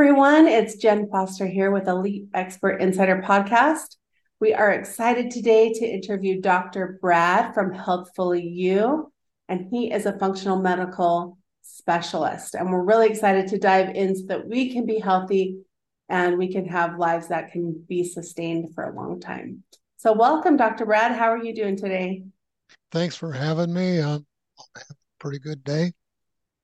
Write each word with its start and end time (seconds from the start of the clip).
Everyone, 0.00 0.48
it's 0.48 0.76
Jenn 0.76 1.10
Foster 1.10 1.46
here 1.46 1.70
with 1.70 1.86
Elite 1.86 2.24
Expert 2.32 2.80
Insider 2.80 3.20
Podcast. 3.20 3.96
We 4.40 4.54
are 4.54 4.72
excited 4.72 5.30
today 5.30 5.74
to 5.74 5.84
interview 5.84 6.40
Dr. 6.40 6.98
Brad 7.02 7.52
from 7.52 7.74
Healthfully 7.74 8.42
You, 8.42 9.12
and 9.46 9.68
he 9.70 9.92
is 9.92 10.06
a 10.06 10.18
functional 10.18 10.58
medical 10.58 11.36
specialist. 11.60 12.54
And 12.54 12.72
we're 12.72 12.82
really 12.82 13.10
excited 13.10 13.48
to 13.48 13.58
dive 13.58 13.94
in 13.94 14.16
so 14.16 14.24
that 14.28 14.48
we 14.48 14.72
can 14.72 14.86
be 14.86 14.98
healthy 15.00 15.58
and 16.08 16.38
we 16.38 16.50
can 16.50 16.64
have 16.64 16.98
lives 16.98 17.28
that 17.28 17.52
can 17.52 17.84
be 17.86 18.02
sustained 18.02 18.74
for 18.74 18.84
a 18.84 18.96
long 18.96 19.20
time. 19.20 19.64
So, 19.98 20.14
welcome, 20.14 20.56
Dr. 20.56 20.86
Brad. 20.86 21.12
How 21.12 21.30
are 21.30 21.44
you 21.44 21.54
doing 21.54 21.76
today? 21.76 22.22
Thanks 22.90 23.16
for 23.16 23.32
having 23.32 23.74
me. 23.74 24.00
Um, 24.00 24.24
a 24.76 24.80
pretty 25.18 25.40
good 25.40 25.62
day. 25.62 25.92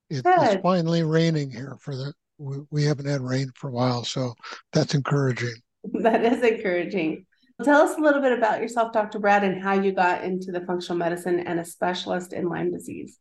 It. 0.08 0.22
It's 0.24 0.62
finally 0.62 1.02
raining 1.02 1.50
here 1.50 1.76
for 1.78 1.94
the 1.94 2.14
we, 2.38 2.58
we 2.70 2.84
haven't 2.84 3.06
had 3.06 3.20
rain 3.20 3.50
for 3.54 3.68
a 3.68 3.72
while, 3.72 4.04
so 4.04 4.34
that's 4.72 4.94
encouraging. 4.94 5.54
That 6.00 6.24
is 6.24 6.42
encouraging. 6.42 7.26
Tell 7.62 7.80
us 7.82 7.96
a 7.96 8.00
little 8.00 8.20
bit 8.20 8.36
about 8.36 8.60
yourself, 8.60 8.92
Dr. 8.92 9.20
Brad, 9.20 9.44
and 9.44 9.62
how 9.62 9.74
you 9.74 9.92
got 9.92 10.24
into 10.24 10.50
the 10.50 10.62
functional 10.62 10.98
medicine 10.98 11.38
and 11.38 11.60
a 11.60 11.64
specialist 11.64 12.32
in 12.32 12.48
Lyme 12.48 12.72
disease. 12.72 13.20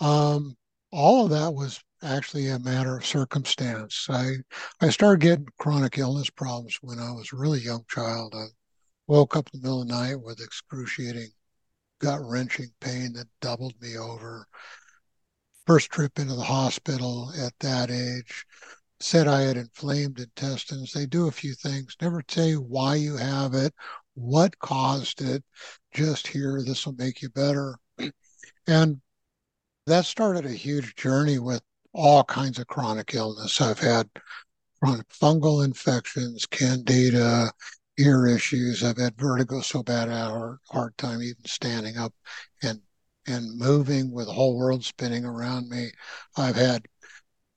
Um, 0.00 0.56
all 0.92 1.24
of 1.24 1.30
that 1.30 1.52
was 1.52 1.80
actually 2.04 2.48
a 2.48 2.58
matter 2.60 2.96
of 2.96 3.04
circumstance. 3.04 4.06
I 4.08 4.36
I 4.80 4.90
started 4.90 5.20
getting 5.20 5.48
chronic 5.58 5.98
illness 5.98 6.30
problems 6.30 6.78
when 6.82 6.98
I 6.98 7.10
was 7.10 7.30
a 7.32 7.36
really 7.36 7.60
young 7.60 7.84
child. 7.88 8.32
I 8.36 8.46
woke 9.06 9.36
up 9.36 9.48
in 9.52 9.60
the 9.60 9.66
middle 9.66 9.82
of 9.82 9.88
the 9.88 9.94
night 9.94 10.20
with 10.20 10.40
excruciating 10.40 11.28
gut 12.00 12.20
wrenching 12.22 12.68
pain 12.80 13.12
that 13.14 13.26
doubled 13.40 13.74
me 13.80 13.96
over 13.96 14.46
first 15.66 15.90
trip 15.90 16.18
into 16.18 16.34
the 16.34 16.44
hospital 16.44 17.32
at 17.40 17.52
that 17.60 17.90
age 17.90 18.46
said 19.00 19.28
I 19.28 19.42
had 19.42 19.56
inflamed 19.56 20.20
intestines. 20.20 20.92
They 20.92 21.06
do 21.06 21.26
a 21.28 21.32
few 21.32 21.54
things, 21.54 21.96
never 22.00 22.22
say 22.28 22.54
why 22.54 22.94
you 22.94 23.16
have 23.16 23.54
it, 23.54 23.74
what 24.14 24.58
caused 24.58 25.20
it, 25.20 25.44
just 25.92 26.26
here, 26.26 26.62
this 26.62 26.86
will 26.86 26.94
make 26.94 27.22
you 27.22 27.28
better. 27.30 27.76
And 28.68 29.00
that 29.86 30.06
started 30.06 30.44
a 30.44 30.50
huge 30.50 30.96
journey 30.96 31.38
with 31.38 31.62
all 31.92 32.24
kinds 32.24 32.58
of 32.58 32.66
chronic 32.66 33.14
illness. 33.14 33.60
I've 33.60 33.78
had 33.78 34.08
chronic 34.82 35.08
fungal 35.08 35.64
infections, 35.64 36.46
candida, 36.46 37.52
ear 37.98 38.26
issues. 38.26 38.82
I've 38.82 38.98
had 38.98 39.16
vertigo 39.16 39.60
so 39.60 39.82
bad 39.84 40.08
I 40.08 40.18
had 40.18 40.30
a 40.30 40.58
hard 40.70 40.98
time 40.98 41.22
even 41.22 41.44
standing 41.44 41.96
up 41.96 42.12
and 42.62 42.80
and 43.26 43.58
moving 43.58 44.10
with 44.12 44.26
the 44.26 44.32
whole 44.32 44.56
world 44.56 44.84
spinning 44.84 45.24
around 45.24 45.68
me. 45.68 45.90
I've 46.36 46.56
had 46.56 46.86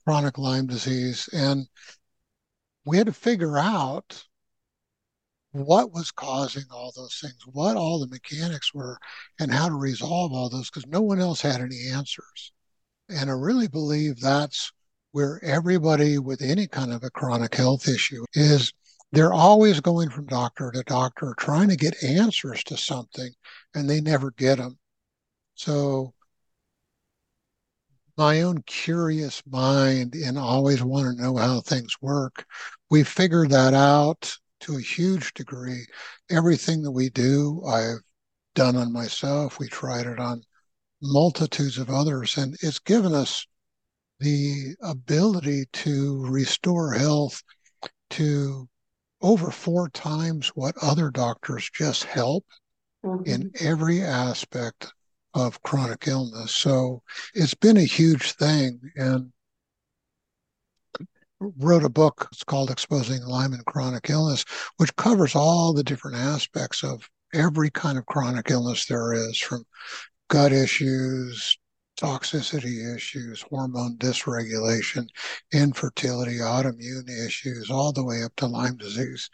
chronic 0.05 0.37
Lyme 0.37 0.67
disease, 0.67 1.29
and 1.33 1.67
we 2.85 2.97
had 2.97 3.07
to 3.07 3.13
figure 3.13 3.57
out 3.57 4.23
what 5.51 5.91
was 5.91 6.11
causing 6.11 6.65
all 6.71 6.91
those 6.95 7.19
things, 7.19 7.41
what 7.45 7.75
all 7.75 7.99
the 7.99 8.07
mechanics 8.07 8.73
were, 8.73 8.97
and 9.39 9.51
how 9.51 9.67
to 9.67 9.75
resolve 9.75 10.31
all 10.31 10.49
those 10.49 10.69
because 10.69 10.87
no 10.87 11.01
one 11.01 11.19
else 11.19 11.41
had 11.41 11.61
any 11.61 11.89
answers. 11.91 12.51
And 13.09 13.29
I 13.29 13.33
really 13.33 13.67
believe 13.67 14.19
that's 14.19 14.71
where 15.11 15.43
everybody 15.43 16.19
with 16.19 16.41
any 16.41 16.67
kind 16.67 16.93
of 16.93 17.03
a 17.03 17.09
chronic 17.09 17.55
health 17.55 17.87
issue 17.87 18.25
is 18.33 18.71
they're 19.11 19.33
always 19.33 19.79
going 19.79 20.09
from 20.09 20.27
doctor 20.27 20.71
to 20.71 20.83
doctor 20.83 21.33
trying 21.37 21.69
to 21.69 21.75
get 21.75 22.03
answers 22.03 22.63
to 22.65 22.77
something 22.77 23.31
and 23.73 23.89
they 23.89 24.01
never 24.01 24.31
get 24.31 24.59
them 24.59 24.77
so 25.59 26.13
my 28.17 28.43
own 28.43 28.61
curious 28.61 29.43
mind 29.45 30.15
and 30.15 30.37
always 30.37 30.81
want 30.81 31.17
to 31.17 31.21
know 31.21 31.35
how 31.35 31.59
things 31.59 32.01
work, 32.01 32.45
we 32.89 33.03
figured 33.03 33.49
that 33.49 33.73
out 33.73 34.37
to 34.61 34.77
a 34.77 34.81
huge 34.81 35.33
degree. 35.33 35.85
Everything 36.29 36.81
that 36.83 36.91
we 36.91 37.09
do, 37.09 37.61
I've 37.67 37.99
done 38.55 38.77
on 38.77 38.93
myself. 38.93 39.59
We 39.59 39.67
tried 39.67 40.05
it 40.05 40.17
on 40.17 40.43
multitudes 41.01 41.77
of 41.77 41.89
others, 41.89 42.37
and 42.37 42.55
it's 42.61 42.79
given 42.79 43.13
us 43.13 43.45
the 44.21 44.75
ability 44.81 45.65
to 45.73 46.25
restore 46.25 46.93
health 46.93 47.43
to 48.11 48.69
over 49.21 49.51
four 49.51 49.89
times 49.89 50.53
what 50.55 50.75
other 50.81 51.11
doctors 51.11 51.69
just 51.73 52.05
help 52.05 52.45
mm-hmm. 53.03 53.25
in 53.25 53.51
every 53.59 54.01
aspect 54.01 54.93
of 55.33 55.61
chronic 55.63 56.07
illness. 56.07 56.51
So 56.51 57.03
it's 57.33 57.53
been 57.53 57.77
a 57.77 57.83
huge 57.83 58.33
thing. 58.33 58.79
And 58.95 59.31
wrote 61.39 61.83
a 61.83 61.89
book. 61.89 62.27
It's 62.31 62.43
called 62.43 62.71
Exposing 62.71 63.23
Lyme 63.23 63.53
and 63.53 63.65
Chronic 63.65 64.09
Illness, 64.09 64.43
which 64.77 64.95
covers 64.95 65.35
all 65.35 65.73
the 65.73 65.83
different 65.83 66.17
aspects 66.17 66.83
of 66.83 67.09
every 67.33 67.69
kind 67.69 67.97
of 67.97 68.05
chronic 68.05 68.49
illness 68.51 68.85
there 68.85 69.13
is, 69.13 69.39
from 69.39 69.63
gut 70.29 70.51
issues, 70.51 71.57
toxicity 71.99 72.93
issues, 72.95 73.41
hormone 73.41 73.97
dysregulation, 73.97 75.07
infertility, 75.53 76.37
autoimmune 76.39 77.09
issues, 77.25 77.69
all 77.69 77.91
the 77.91 78.03
way 78.03 78.23
up 78.23 78.35
to 78.37 78.45
Lyme 78.45 78.77
disease 78.77 79.29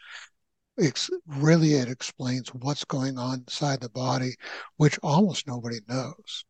it's 0.77 1.09
really 1.25 1.73
it 1.73 1.89
explains 1.89 2.49
what's 2.49 2.85
going 2.85 3.17
on 3.17 3.39
inside 3.39 3.81
the 3.81 3.89
body, 3.89 4.35
which 4.77 4.99
almost 5.03 5.47
nobody 5.47 5.79
knows. 5.87 6.45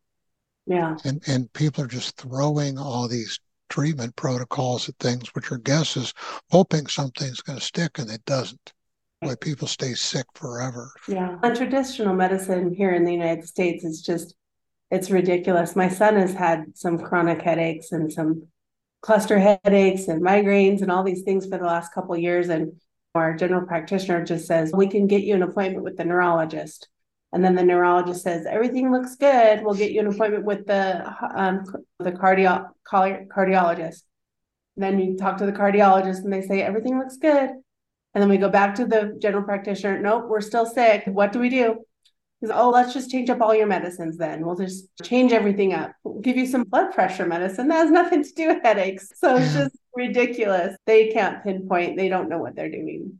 Yeah. 0.66 0.96
And 1.04 1.22
and 1.26 1.52
people 1.52 1.84
are 1.84 1.88
just 1.88 2.16
throwing 2.16 2.78
all 2.78 3.08
these 3.08 3.38
treatment 3.68 4.16
protocols 4.16 4.88
at 4.88 4.96
things, 4.98 5.28
which 5.34 5.50
are 5.52 5.58
guesses, 5.58 6.12
hoping 6.50 6.86
something's 6.86 7.40
going 7.40 7.58
to 7.58 7.64
stick, 7.64 7.98
and 7.98 8.10
it 8.10 8.24
doesn't. 8.24 8.72
Why 9.20 9.34
people 9.40 9.66
stay 9.66 9.94
sick 9.94 10.26
forever. 10.34 10.92
Yeah. 11.08 11.38
And 11.42 11.56
traditional 11.56 12.14
medicine 12.14 12.74
here 12.74 12.92
in 12.92 13.04
the 13.04 13.12
United 13.12 13.46
States 13.46 13.82
is 13.82 14.02
just 14.02 14.34
it's 14.90 15.10
ridiculous. 15.10 15.74
My 15.74 15.88
son 15.88 16.16
has 16.16 16.34
had 16.34 16.64
some 16.74 16.98
chronic 16.98 17.42
headaches 17.42 17.92
and 17.92 18.12
some 18.12 18.46
cluster 19.00 19.38
headaches 19.38 20.08
and 20.08 20.22
migraines 20.22 20.82
and 20.82 20.90
all 20.90 21.02
these 21.02 21.22
things 21.22 21.46
for 21.46 21.58
the 21.58 21.64
last 21.64 21.92
couple 21.94 22.16
years 22.16 22.48
and 22.48 22.72
our 23.16 23.34
general 23.34 23.66
practitioner 23.66 24.24
just 24.24 24.46
says, 24.46 24.72
we 24.72 24.88
can 24.88 25.06
get 25.06 25.22
you 25.22 25.34
an 25.34 25.42
appointment 25.42 25.84
with 25.84 25.96
the 25.96 26.04
neurologist. 26.04 26.88
And 27.32 27.44
then 27.44 27.54
the 27.54 27.64
neurologist 27.64 28.22
says, 28.22 28.46
everything 28.46 28.92
looks 28.92 29.16
good. 29.16 29.62
We'll 29.62 29.74
get 29.74 29.90
you 29.90 30.00
an 30.00 30.06
appointment 30.06 30.44
with 30.44 30.66
the 30.66 31.04
um, 31.34 31.64
the 31.98 32.12
cardio- 32.12 32.68
cardiologist. 32.86 34.02
Then 34.76 34.98
you 34.98 35.16
talk 35.16 35.38
to 35.38 35.46
the 35.46 35.52
cardiologist 35.52 36.22
and 36.24 36.32
they 36.32 36.42
say, 36.42 36.62
everything 36.62 36.98
looks 36.98 37.16
good. 37.16 37.50
And 37.50 38.22
then 38.22 38.28
we 38.28 38.38
go 38.38 38.48
back 38.48 38.74
to 38.76 38.86
the 38.86 39.18
general 39.20 39.42
practitioner. 39.42 40.00
Nope, 40.00 40.26
we're 40.28 40.40
still 40.40 40.66
sick. 40.66 41.02
What 41.06 41.32
do 41.32 41.38
we 41.38 41.48
do? 41.50 41.84
He's, 42.40 42.50
oh, 42.50 42.70
let's 42.70 42.92
just 42.92 43.10
change 43.10 43.30
up 43.30 43.40
all 43.40 43.54
your 43.54 43.66
medicines 43.66 44.18
then. 44.18 44.44
We'll 44.44 44.56
just 44.56 44.88
change 45.02 45.32
everything 45.32 45.72
up. 45.72 45.92
We'll 46.04 46.20
give 46.20 46.36
you 46.36 46.46
some 46.46 46.64
blood 46.64 46.92
pressure 46.92 47.26
medicine. 47.26 47.68
That 47.68 47.76
has 47.76 47.90
nothing 47.90 48.22
to 48.22 48.32
do 48.34 48.48
with 48.48 48.62
headaches. 48.62 49.10
So 49.16 49.36
it's 49.36 49.54
just 49.54 49.76
ridiculous. 49.94 50.76
They 50.86 51.08
can't 51.08 51.42
pinpoint, 51.42 51.96
they 51.96 52.08
don't 52.08 52.28
know 52.28 52.38
what 52.38 52.54
they're 52.54 52.70
doing. 52.70 53.18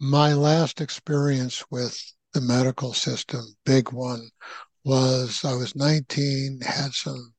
My 0.00 0.32
last 0.32 0.80
experience 0.80 1.62
with 1.70 2.02
the 2.32 2.40
medical 2.40 2.94
system, 2.94 3.44
big 3.66 3.92
one, 3.92 4.30
was 4.84 5.44
I 5.44 5.54
was 5.54 5.76
19, 5.76 6.60
had 6.62 6.92
some 6.94 7.34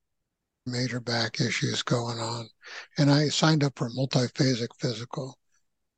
major 0.67 0.99
back 0.99 1.41
issues 1.41 1.81
going 1.81 2.19
on, 2.19 2.47
and 2.97 3.09
I 3.09 3.29
signed 3.29 3.63
up 3.63 3.77
for 3.77 3.87
a 3.87 3.91
multiphasic 3.91 4.67
physical. 4.79 5.37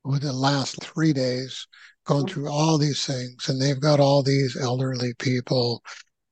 Within 0.05 0.29
the 0.29 0.33
last 0.33 0.81
three 0.81 1.13
days, 1.13 1.67
going 2.05 2.27
through 2.27 2.49
all 2.49 2.77
these 2.77 3.05
things, 3.05 3.49
and 3.49 3.61
they've 3.61 3.79
got 3.79 3.99
all 3.99 4.23
these 4.23 4.55
elderly 4.55 5.13
people. 5.15 5.83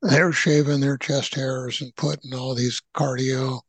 They're 0.01 0.31
shaving 0.31 0.79
their 0.79 0.97
chest 0.97 1.35
hairs 1.35 1.81
and 1.81 1.95
putting 1.95 2.33
all 2.33 2.55
these 2.55 2.81
cardio 2.95 3.61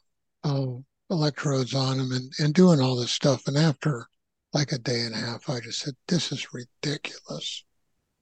uh, 0.44 0.66
electrodes 1.10 1.74
on 1.74 1.98
them 1.98 2.12
and, 2.12 2.32
and 2.38 2.54
doing 2.54 2.80
all 2.80 2.96
this 2.96 3.12
stuff. 3.12 3.46
And 3.46 3.56
after 3.56 4.06
like 4.52 4.72
a 4.72 4.78
day 4.78 5.02
and 5.02 5.14
a 5.14 5.18
half, 5.18 5.48
I 5.48 5.60
just 5.60 5.80
said, 5.80 5.94
This 6.08 6.32
is 6.32 6.52
ridiculous. 6.52 7.64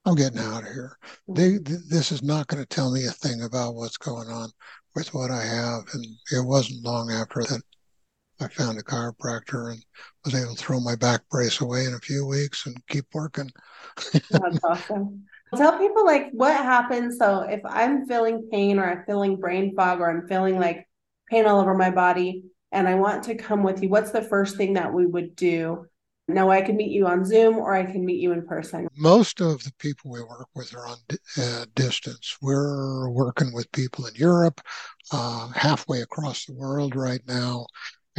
I'm 0.05 0.15
getting 0.15 0.39
out 0.41 0.63
of 0.63 0.73
here. 0.73 0.97
They, 1.29 1.59
this 1.59 2.11
is 2.11 2.23
not 2.23 2.47
going 2.47 2.63
to 2.63 2.69
tell 2.69 2.91
me 2.91 3.05
a 3.07 3.11
thing 3.11 3.43
about 3.43 3.75
what's 3.75 3.99
going 3.99 4.29
on 4.29 4.51
with 4.95 5.13
what 5.13 5.31
I 5.31 5.45
have. 5.45 5.83
And 5.93 6.05
it 6.33 6.45
wasn't 6.45 6.85
long 6.85 7.11
after 7.11 7.43
that 7.43 7.63
I 8.41 8.49
found 8.49 8.79
a 8.79 8.83
chiropractor 8.83 9.73
and 9.73 9.85
was 10.25 10.35
able 10.35 10.55
to 10.55 10.63
throw 10.63 10.81
my 10.81 10.97
back 10.97 11.21
brace 11.31 11.61
away 11.61 11.85
in 11.85 11.95
a 11.95 11.99
few 11.99 12.27
weeks 12.27 12.67
and 12.67 12.77
keep 12.89 13.05
working. 13.13 13.51
That's 14.31 14.59
awesome. 14.65 15.25
Tell 15.57 15.79
people 15.79 16.07
like 16.07 16.31
what 16.33 16.57
happens. 16.57 17.19
So 17.19 17.41
if 17.41 17.61
I'm 17.65 18.07
feeling 18.07 18.49
pain 18.51 18.79
or 18.79 18.91
I'm 18.91 19.05
feeling 19.05 19.37
brain 19.37 19.75
fog 19.75 20.01
or 20.01 20.09
I'm 20.09 20.27
feeling 20.27 20.59
like 20.59 20.89
pain 21.29 21.47
all 21.47 21.61
over 21.61 21.75
my 21.75 21.91
body 21.91 22.45
and 22.73 22.89
I 22.89 22.95
want 22.95 23.25
to 23.25 23.35
come 23.35 23.63
with 23.63 23.83
you, 23.83 23.89
what's 23.89 24.13
the 24.13 24.23
first 24.23 24.57
thing 24.57 24.75
that 24.75 24.93
we 24.93 25.07
would 25.07 25.35
do? 25.37 25.87
Now 26.29 26.51
I 26.51 26.63
can 26.63 26.77
meet 26.77 26.93
you 26.93 27.09
on 27.09 27.25
Zoom 27.25 27.57
or 27.57 27.75
I 27.75 27.85
can 27.85 28.05
meet 28.05 28.21
you 28.21 28.33
in 28.33 28.47
person. 28.47 28.87
Most 28.97 29.41
of 29.41 29.65
the 29.65 29.73
people 29.81 30.13
we 30.13 30.21
work 30.21 30.47
with 30.55 30.73
are 30.75 30.87
on 30.87 30.99
uh, 31.37 31.67
distance. 31.75 32.37
We're 32.41 33.11
working 33.11 33.53
with 33.53 33.71
people 33.73 34.07
in 34.07 34.15
Europe, 34.15 34.61
uh, 35.11 35.49
halfway 35.49 36.03
across 36.03 36.45
the 36.45 36.55
world 36.55 36.95
right 36.95 37.23
now 37.27 37.67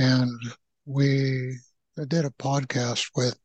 and 0.01 0.42
we 0.86 1.56
did 2.07 2.25
a 2.25 2.31
podcast 2.31 3.12
with 3.15 3.38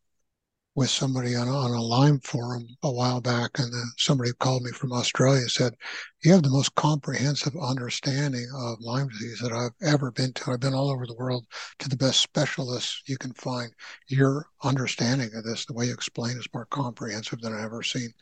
with 0.75 0.91
somebody 0.91 1.35
on, 1.35 1.49
on 1.49 1.70
a 1.70 1.81
Lyme 1.81 2.20
forum 2.20 2.67
a 2.82 2.93
while 2.93 3.20
back, 3.23 3.58
and 3.58 3.73
somebody 3.97 4.31
called 4.41 4.62
me 4.62 4.70
from 4.73 4.93
Australia 4.93 5.41
and 5.41 5.50
said, 5.50 5.75
"You 6.23 6.32
have 6.32 6.43
the 6.43 6.50
most 6.50 6.75
comprehensive 6.75 7.55
understanding 7.61 8.47
of 8.55 8.81
Lyme 8.81 9.08
disease 9.08 9.41
that 9.43 9.53
I've 9.53 9.87
ever 9.87 10.11
been 10.11 10.32
to. 10.35 10.53
I've 10.53 10.61
been 10.61 10.75
all 10.75 10.91
over 10.91 11.06
the 11.06 11.14
world 11.14 11.47
to 11.79 11.88
the 11.91 11.97
best 11.97 12.20
specialists 12.20 13.03
you 13.06 13.19
can 13.19 13.35
find. 13.35 13.70
Your 14.08 14.47
understanding 14.62 15.31
of 15.35 15.44
this, 15.44 15.67
the 15.67 15.75
way 15.75 15.87
you 15.87 15.93
explain, 15.93 16.38
is 16.38 16.49
more 16.55 16.67
comprehensive 16.67 17.41
than 17.41 17.53
I've 17.53 17.64
ever 17.64 17.82
seen." 17.82 18.14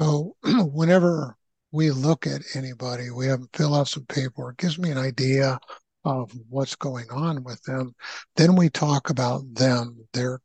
So, 0.00 0.36
whenever 0.44 1.36
we 1.72 1.90
look 1.90 2.26
at 2.26 2.42
anybody, 2.54 3.10
we 3.10 3.26
have 3.26 3.40
them 3.40 3.50
fill 3.52 3.74
out 3.74 3.88
some 3.88 4.06
paperwork, 4.06 4.56
gives 4.58 4.78
me 4.78 4.90
an 4.90 4.98
idea 4.98 5.58
of 6.04 6.32
what's 6.48 6.76
going 6.76 7.06
on 7.10 7.44
with 7.44 7.62
them. 7.62 7.94
Then 8.36 8.56
we 8.56 8.70
talk 8.70 9.10
about 9.10 9.42
them, 9.54 10.06
their 10.12 10.40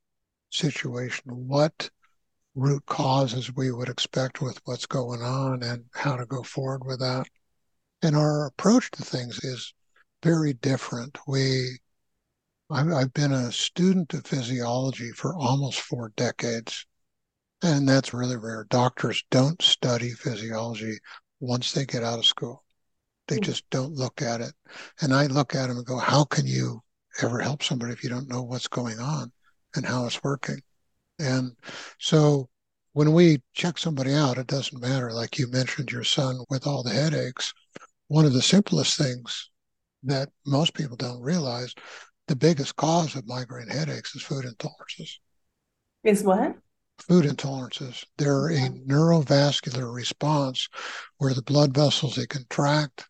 situation, 0.50 1.24
what 1.26 1.90
root 2.56 2.86
causes 2.86 3.54
we 3.56 3.72
would 3.72 3.90
expect 3.90 4.42
with 4.42 4.60
what's 4.66 4.86
going 4.86 5.22
on 5.22 5.64
and 5.64 5.86
how 5.94 6.16
to 6.16 6.26
go 6.26 6.44
forward 6.44 6.86
with 6.86 7.00
that. 7.00 7.28
And 8.02 8.16
our 8.16 8.48
approach 8.48 8.92
to 8.92 9.04
things 9.04 9.44
is 9.44 9.74
very 10.24 10.54
different. 10.54 11.18
We 11.28 11.80
I've 12.70 13.14
been 13.14 13.32
a 13.32 13.52
student 13.52 14.12
of 14.16 14.26
physiology 14.26 15.12
for 15.12 15.36
almost 15.36 15.82
four 15.82 16.12
decades, 16.16 16.88
and 17.62 17.88
that's 17.88 18.12
really 18.12 18.38
rare. 18.38 18.66
Doctors 18.72 19.24
don't 19.30 19.62
study 19.62 20.10
physiology 20.10 20.98
once 21.40 21.74
they 21.74 21.86
get 21.86 22.04
out 22.04 22.18
of 22.18 22.26
school. 22.26 22.65
They 23.28 23.40
just 23.40 23.68
don't 23.70 23.94
look 23.94 24.22
at 24.22 24.42
it. 24.42 24.54
And 25.02 25.14
I 25.14 25.26
look 25.28 25.56
at 25.56 25.68
them 25.68 25.78
and 25.78 25.86
go, 25.86 25.98
how 25.98 26.26
can 26.26 26.46
you 26.46 26.82
ever 27.22 27.40
help 27.40 27.64
somebody 27.64 27.92
if 27.94 28.04
you 28.04 28.10
don't 28.10 28.30
know 28.30 28.44
what's 28.44 28.68
going 28.68 29.00
on? 29.00 29.32
and 29.76 29.86
how 29.86 30.06
it's 30.06 30.24
working. 30.24 30.62
And 31.20 31.52
so 32.00 32.50
when 32.94 33.14
we 33.14 33.42
check 33.54 33.78
somebody 33.78 34.14
out, 34.14 34.38
it 34.38 34.48
doesn't 34.48 34.82
matter. 34.82 35.12
Like 35.12 35.38
you 35.38 35.50
mentioned, 35.50 35.92
your 35.92 36.04
son 36.04 36.40
with 36.50 36.66
all 36.66 36.84
the 36.84 36.92
headaches. 36.92 37.54
One 38.08 38.26
of 38.26 38.34
the 38.34 38.42
simplest 38.42 38.98
things 38.98 39.50
that 40.04 40.30
most 40.46 40.74
people 40.74 40.96
don't 40.96 41.22
realize 41.22 41.74
the 42.28 42.36
biggest 42.36 42.76
cause 42.76 43.16
of 43.16 43.28
migraine 43.28 43.68
headaches 43.68 44.16
is 44.16 44.22
food 44.22 44.46
intolerances. 44.46 45.20
Is 46.04 46.24
what? 46.24 46.56
Food 47.00 47.26
intolerances. 47.26 48.06
They're 48.18 48.50
a 48.50 48.70
neurovascular 48.70 49.94
response 49.94 50.70
where 51.18 51.34
the 51.34 51.42
blood 51.42 51.74
vessels 51.74 52.16
they 52.16 52.26
contract, 52.26 53.06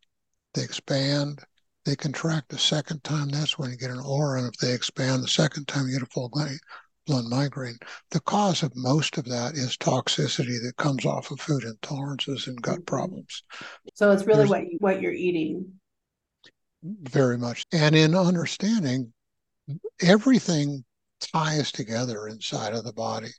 they 0.55 0.63
expand, 0.63 1.39
they 1.85 1.95
contract 1.95 2.49
the 2.49 2.57
second 2.57 3.03
time, 3.03 3.29
that's 3.29 3.59
when 3.59 3.69
you 3.69 3.77
get 3.77 3.91
an 3.91 3.99
aura. 3.99 4.39
And 4.39 4.51
if 4.51 4.59
they 4.59 4.73
expand 4.73 5.23
the 5.23 5.27
second 5.27 5.67
time, 5.67 5.87
you 5.87 5.93
get 5.93 6.07
a 6.07 6.11
full 6.11 6.31
blown 7.05 7.29
migraine. 7.29 7.77
The 8.11 8.19
cause 8.21 8.63
of 8.63 8.75
most 8.75 9.17
of 9.17 9.25
that 9.25 9.53
is 9.53 9.77
toxicity 9.77 10.61
that 10.63 10.73
comes 10.77 11.05
off 11.05 11.29
of 11.29 11.39
food 11.39 11.63
intolerances 11.63 12.47
and 12.47 12.59
gut 12.61 12.75
mm-hmm. 12.75 12.83
problems. 12.85 13.43
So 13.93 14.11
it's 14.11 14.25
really 14.25 14.39
There's, 14.39 14.49
what 14.49 14.63
what 14.79 15.01
you're 15.01 15.13
eating. 15.13 15.73
Very 16.83 17.37
much. 17.37 17.65
And 17.71 17.95
in 17.95 18.15
understanding, 18.15 19.13
everything 20.01 20.83
ties 21.19 21.71
together 21.71 22.27
inside 22.27 22.73
of 22.73 22.83
the 22.83 22.93
body. 22.93 23.29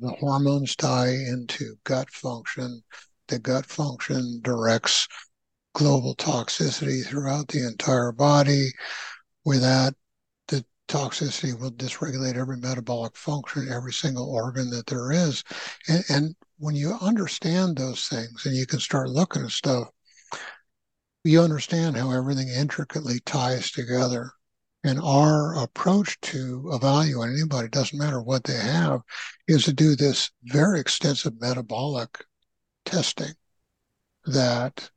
The 0.00 0.10
hormones 0.10 0.76
tie 0.76 1.08
into 1.08 1.74
gut 1.84 2.08
function. 2.10 2.82
The 3.28 3.38
gut 3.38 3.66
function 3.66 4.40
directs 4.42 5.08
global 5.72 6.14
toxicity 6.16 7.04
throughout 7.04 7.48
the 7.48 7.66
entire 7.66 8.12
body. 8.12 8.70
With 9.44 9.60
that, 9.62 9.94
the 10.48 10.64
toxicity 10.88 11.58
will 11.58 11.72
dysregulate 11.72 12.36
every 12.36 12.56
metabolic 12.56 13.16
function, 13.16 13.68
every 13.72 13.92
single 13.92 14.30
organ 14.30 14.70
that 14.70 14.86
there 14.86 15.12
is. 15.12 15.44
And, 15.88 16.04
and 16.08 16.36
when 16.58 16.74
you 16.74 16.96
understand 17.00 17.76
those 17.76 18.08
things 18.08 18.46
and 18.46 18.54
you 18.54 18.66
can 18.66 18.80
start 18.80 19.08
looking 19.08 19.44
at 19.44 19.50
stuff, 19.50 19.88
you 21.24 21.40
understand 21.40 21.96
how 21.96 22.10
everything 22.10 22.48
intricately 22.48 23.20
ties 23.20 23.70
together. 23.70 24.32
And 24.82 24.98
our 24.98 25.62
approach 25.62 26.18
to 26.22 26.70
evaluating 26.72 27.36
anybody, 27.36 27.68
doesn't 27.68 27.98
matter 27.98 28.22
what 28.22 28.44
they 28.44 28.56
have, 28.56 29.02
is 29.46 29.64
to 29.64 29.74
do 29.74 29.94
this 29.94 30.30
very 30.44 30.80
extensive 30.80 31.38
metabolic 31.38 32.24
testing 32.86 33.34
that 34.24 34.90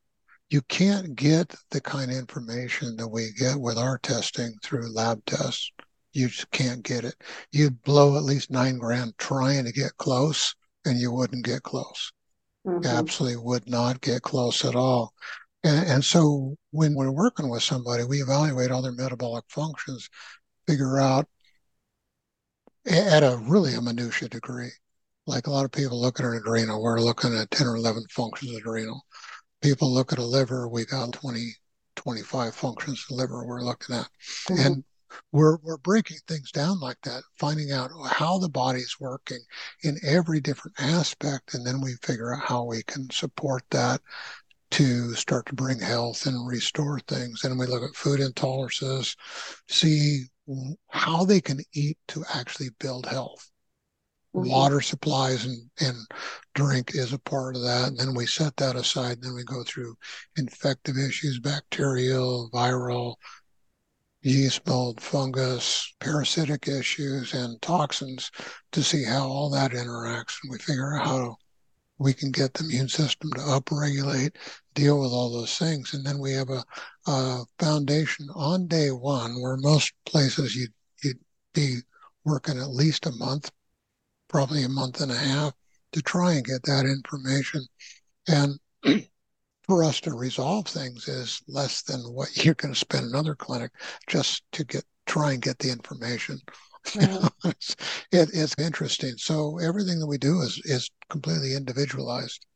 you 0.53 0.61
can't 0.69 1.15
get 1.15 1.55
the 1.71 1.81
kind 1.81 2.11
of 2.11 2.17
information 2.17 2.95
that 2.95 3.07
we 3.07 3.31
get 3.39 3.59
with 3.59 3.75
our 3.75 3.97
testing 3.97 4.53
through 4.61 4.93
lab 4.93 5.19
tests. 5.25 5.71
You 6.11 6.27
just 6.27 6.51
can't 6.51 6.83
get 6.83 7.03
it. 7.03 7.15
You'd 7.51 7.81
blow 7.81 8.17
at 8.17 8.23
least 8.23 8.51
nine 8.51 8.77
grand 8.77 9.17
trying 9.17 9.65
to 9.65 9.71
get 9.71 9.97
close, 9.97 10.53
and 10.85 10.99
you 10.99 11.11
wouldn't 11.11 11.43
get 11.43 11.63
close. 11.63 12.13
Mm-hmm. 12.67 12.85
Absolutely 12.85 13.37
would 13.37 13.67
not 13.67 13.99
get 14.01 14.21
close 14.21 14.63
at 14.63 14.75
all. 14.75 15.15
And, 15.63 15.87
and 15.87 16.05
so 16.05 16.55
when 16.69 16.93
we're 16.93 17.09
working 17.09 17.49
with 17.49 17.63
somebody, 17.63 18.03
we 18.03 18.21
evaluate 18.21 18.69
all 18.69 18.83
their 18.83 18.91
metabolic 18.91 19.45
functions, 19.49 20.07
figure 20.67 20.99
out 20.99 21.27
at 22.85 23.23
a 23.23 23.41
really 23.47 23.73
a 23.73 23.81
minutia 23.81 24.29
degree. 24.29 24.69
Like 25.25 25.47
a 25.47 25.51
lot 25.51 25.65
of 25.65 25.71
people 25.71 25.99
look 25.99 26.19
at 26.19 26.27
an 26.27 26.35
adrenal, 26.35 26.79
we're 26.79 26.99
looking 26.99 27.35
at 27.35 27.49
10 27.49 27.65
or 27.65 27.75
11 27.75 28.03
functions 28.11 28.51
of 28.51 28.57
adrenal 28.57 29.03
people 29.63 29.91
look 29.91 30.13
at 30.13 30.19
a 30.19 30.23
liver, 30.23 30.67
we 30.67 30.85
got 30.85 31.13
20, 31.13 31.55
25 31.95 32.53
functions 32.53 33.01
of 33.03 33.07
the 33.09 33.21
liver 33.23 33.45
we're 33.45 33.63
looking 33.63 33.95
at. 33.95 34.07
Mm-hmm. 34.49 34.59
And 34.59 34.83
we're, 35.31 35.57
we're 35.63 35.77
breaking 35.77 36.17
things 36.27 36.51
down 36.51 36.79
like 36.79 36.99
that, 37.03 37.23
finding 37.39 37.71
out 37.71 37.91
how 38.05 38.37
the 38.37 38.49
body's 38.49 38.97
working 38.99 39.39
in 39.83 39.97
every 40.05 40.39
different 40.41 40.79
aspect. 40.79 41.53
And 41.53 41.65
then 41.65 41.81
we 41.81 41.93
figure 42.03 42.35
out 42.35 42.43
how 42.43 42.63
we 42.65 42.83
can 42.83 43.09
support 43.09 43.63
that 43.71 44.01
to 44.71 45.13
start 45.13 45.45
to 45.45 45.53
bring 45.53 45.79
health 45.79 46.25
and 46.25 46.47
restore 46.47 46.99
things. 47.01 47.43
And 47.43 47.57
we 47.57 47.67
look 47.67 47.83
at 47.83 47.95
food 47.95 48.19
intolerances, 48.19 49.15
see 49.69 50.23
how 50.89 51.23
they 51.23 51.39
can 51.39 51.61
eat 51.73 51.97
to 52.09 52.23
actually 52.33 52.69
build 52.79 53.05
health. 53.05 53.49
Mm-hmm. 54.35 54.49
water 54.49 54.81
supplies 54.81 55.45
and, 55.45 55.69
and 55.79 55.95
drink 56.55 56.95
is 56.95 57.13
a 57.13 57.19
part 57.19 57.55
of 57.55 57.61
that. 57.61 57.89
And 57.89 57.99
then 57.99 58.15
we 58.15 58.25
set 58.25 58.55
that 58.57 58.75
aside. 58.75 59.17
And 59.17 59.23
then 59.23 59.35
we 59.35 59.43
go 59.43 59.61
through 59.63 59.95
infective 60.37 60.97
issues, 60.97 61.39
bacterial, 61.39 62.49
viral, 62.51 63.15
yeast, 64.23 64.65
mold, 64.65 64.99
fungus, 64.99 65.93
parasitic 65.99 66.67
issues, 66.67 67.35
and 67.35 67.61
toxins 67.61 68.31
to 68.71 68.81
see 68.81 69.03
how 69.03 69.27
all 69.27 69.51
that 69.51 69.71
interacts. 69.71 70.37
And 70.41 70.51
we 70.51 70.57
figure 70.57 70.95
out 70.95 71.05
how 71.05 71.35
we 71.99 72.11
can 72.11 72.31
get 72.31 72.55
the 72.55 72.63
immune 72.63 72.89
system 72.89 73.29
to 73.33 73.39
upregulate, 73.41 74.35
deal 74.73 74.99
with 74.99 75.11
all 75.11 75.31
those 75.31 75.59
things. 75.59 75.93
And 75.93 76.03
then 76.03 76.17
we 76.17 76.31
have 76.31 76.49
a, 76.49 76.63
a 77.05 77.43
foundation 77.59 78.29
on 78.33 78.65
day 78.65 78.89
one 78.89 79.39
where 79.39 79.57
most 79.57 79.93
places 80.07 80.55
you'd, 80.55 80.73
you'd 81.03 81.19
be 81.53 81.77
working 82.25 82.57
at 82.57 82.69
least 82.69 83.05
a 83.05 83.11
month 83.11 83.51
probably 84.33 84.63
a 84.63 84.69
month 84.69 84.99
and 84.99 85.11
a 85.11 85.15
half 85.15 85.53
to 85.91 86.01
try 86.01 86.33
and 86.33 86.43
get 86.43 86.63
that 86.63 86.85
information. 86.87 87.63
And 88.27 88.59
for 89.67 89.83
us 89.83 90.01
to 90.01 90.11
resolve 90.11 90.65
things 90.65 91.07
is 91.07 91.43
less 91.47 91.83
than 91.83 91.99
what 91.99 92.43
you're 92.43 92.55
going 92.55 92.73
to 92.73 92.79
spend 92.79 93.05
another 93.05 93.35
clinic 93.35 93.69
just 94.07 94.41
to 94.53 94.63
get 94.65 94.83
try 95.05 95.33
and 95.33 95.41
get 95.41 95.59
the 95.59 95.69
information. 95.69 96.41
it's, 96.95 97.75
it, 98.11 98.29
it's 98.33 98.55
interesting. 98.57 99.13
So 99.17 99.59
everything 99.59 99.99
that 99.99 100.07
we 100.07 100.17
do 100.17 100.41
is 100.41 100.59
is 100.65 100.89
completely 101.09 101.55
individualized. 101.55 102.47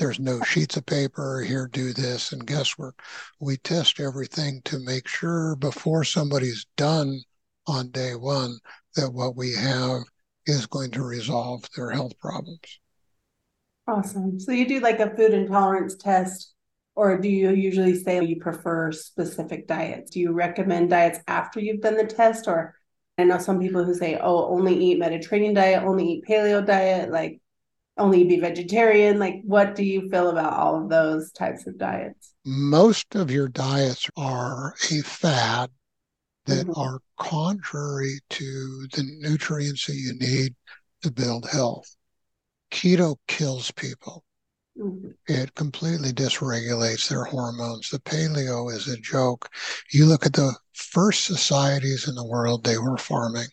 There's 0.00 0.18
no 0.18 0.42
sheets 0.42 0.76
of 0.76 0.86
paper 0.86 1.40
here, 1.40 1.68
do 1.72 1.92
this 1.92 2.32
and 2.32 2.44
guesswork. 2.44 3.00
We 3.38 3.58
test 3.58 4.00
everything 4.00 4.60
to 4.64 4.80
make 4.80 5.06
sure 5.06 5.54
before 5.54 6.02
somebody's 6.02 6.66
done 6.76 7.20
on 7.68 7.90
day 7.92 8.16
one 8.16 8.58
that 8.96 9.12
what 9.12 9.36
we 9.36 9.54
have 9.54 10.02
is 10.46 10.66
going 10.66 10.90
to 10.92 11.02
resolve 11.02 11.64
their 11.76 11.90
health 11.90 12.18
problems. 12.18 12.80
Awesome. 13.88 14.40
So 14.40 14.52
you 14.52 14.66
do 14.66 14.80
like 14.80 15.00
a 15.00 15.14
food 15.14 15.32
intolerance 15.32 15.96
test, 15.96 16.54
or 16.94 17.18
do 17.18 17.28
you 17.28 17.50
usually 17.50 17.94
say 17.94 18.24
you 18.24 18.40
prefer 18.40 18.90
specific 18.90 19.68
diets? 19.68 20.10
Do 20.10 20.20
you 20.20 20.32
recommend 20.32 20.90
diets 20.90 21.18
after 21.28 21.60
you've 21.60 21.82
done 21.82 21.96
the 21.96 22.06
test? 22.06 22.48
Or 22.48 22.74
I 23.18 23.24
know 23.24 23.38
some 23.38 23.60
people 23.60 23.84
who 23.84 23.94
say, 23.94 24.18
oh, 24.20 24.48
only 24.48 24.76
eat 24.76 24.98
Mediterranean 24.98 25.54
diet, 25.54 25.84
only 25.84 26.04
eat 26.04 26.24
paleo 26.28 26.64
diet, 26.66 27.10
like 27.10 27.40
only 27.98 28.24
be 28.24 28.40
vegetarian. 28.40 29.18
Like, 29.18 29.40
what 29.44 29.74
do 29.74 29.84
you 29.84 30.08
feel 30.10 30.30
about 30.30 30.52
all 30.52 30.82
of 30.82 30.90
those 30.90 31.32
types 31.32 31.66
of 31.66 31.78
diets? 31.78 32.34
Most 32.44 33.14
of 33.14 33.30
your 33.30 33.48
diets 33.48 34.08
are 34.16 34.74
a 34.90 35.00
fad 35.02 35.70
that 36.46 36.66
mm-hmm. 36.66 36.80
are 36.80 37.00
contrary 37.18 38.18
to 38.30 38.86
the 38.92 39.04
nutrients 39.20 39.86
that 39.86 39.96
you 39.96 40.14
need 40.14 40.54
to 41.02 41.10
build 41.10 41.48
health. 41.48 41.94
Keto 42.70 43.16
kills 43.26 43.70
people. 43.72 44.24
Mm-hmm. 44.78 45.10
It 45.26 45.54
completely 45.54 46.12
dysregulates 46.12 47.08
their 47.08 47.24
hormones. 47.24 47.90
The 47.90 47.98
paleo 48.00 48.72
is 48.72 48.88
a 48.88 48.96
joke. 48.98 49.48
You 49.92 50.06
look 50.06 50.26
at 50.26 50.34
the 50.34 50.54
first 50.74 51.24
societies 51.24 52.08
in 52.08 52.14
the 52.14 52.26
world, 52.26 52.64
they 52.64 52.78
were 52.78 52.98
farming. 52.98 53.46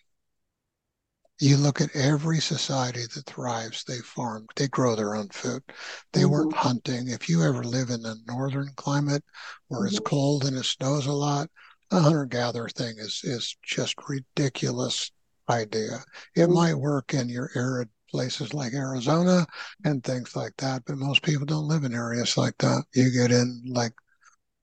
You 1.39 1.57
look 1.57 1.81
at 1.81 1.95
every 1.95 2.39
society 2.39 3.01
that 3.01 3.25
thrives, 3.25 3.83
they 3.85 3.99
farm, 3.99 4.45
they 4.55 4.67
grow 4.67 4.95
their 4.95 5.15
own 5.15 5.29
food. 5.29 5.63
They 6.11 6.21
mm-hmm. 6.21 6.31
weren't 6.31 6.55
hunting. 6.55 7.09
If 7.09 7.27
you 7.29 7.43
ever 7.43 7.63
live 7.63 7.89
in 7.89 8.05
a 8.05 8.15
northern 8.27 8.69
climate 8.75 9.23
where 9.67 9.81
mm-hmm. 9.81 9.87
it's 9.87 9.99
cold 9.99 10.45
and 10.45 10.57
it 10.57 10.65
snows 10.65 11.05
a 11.05 11.11
lot, 11.11 11.49
a 11.93 11.99
hunter 11.99 12.25
gatherer 12.25 12.69
thing 12.69 12.95
is 12.97 13.21
is 13.23 13.55
just 13.63 13.95
ridiculous 14.07 15.11
idea. 15.49 15.99
It 16.35 16.41
mm-hmm. 16.41 16.53
might 16.53 16.73
work 16.73 17.13
in 17.13 17.29
your 17.29 17.51
arid 17.55 17.89
places 18.09 18.53
like 18.53 18.73
Arizona 18.73 19.45
and 19.85 20.03
things 20.03 20.35
like 20.35 20.53
that, 20.57 20.83
but 20.85 20.97
most 20.97 21.23
people 21.23 21.45
don't 21.45 21.67
live 21.67 21.83
in 21.83 21.93
areas 21.93 22.37
like 22.37 22.57
that. 22.59 22.83
You 22.93 23.11
get 23.11 23.31
in 23.31 23.63
like 23.65 23.93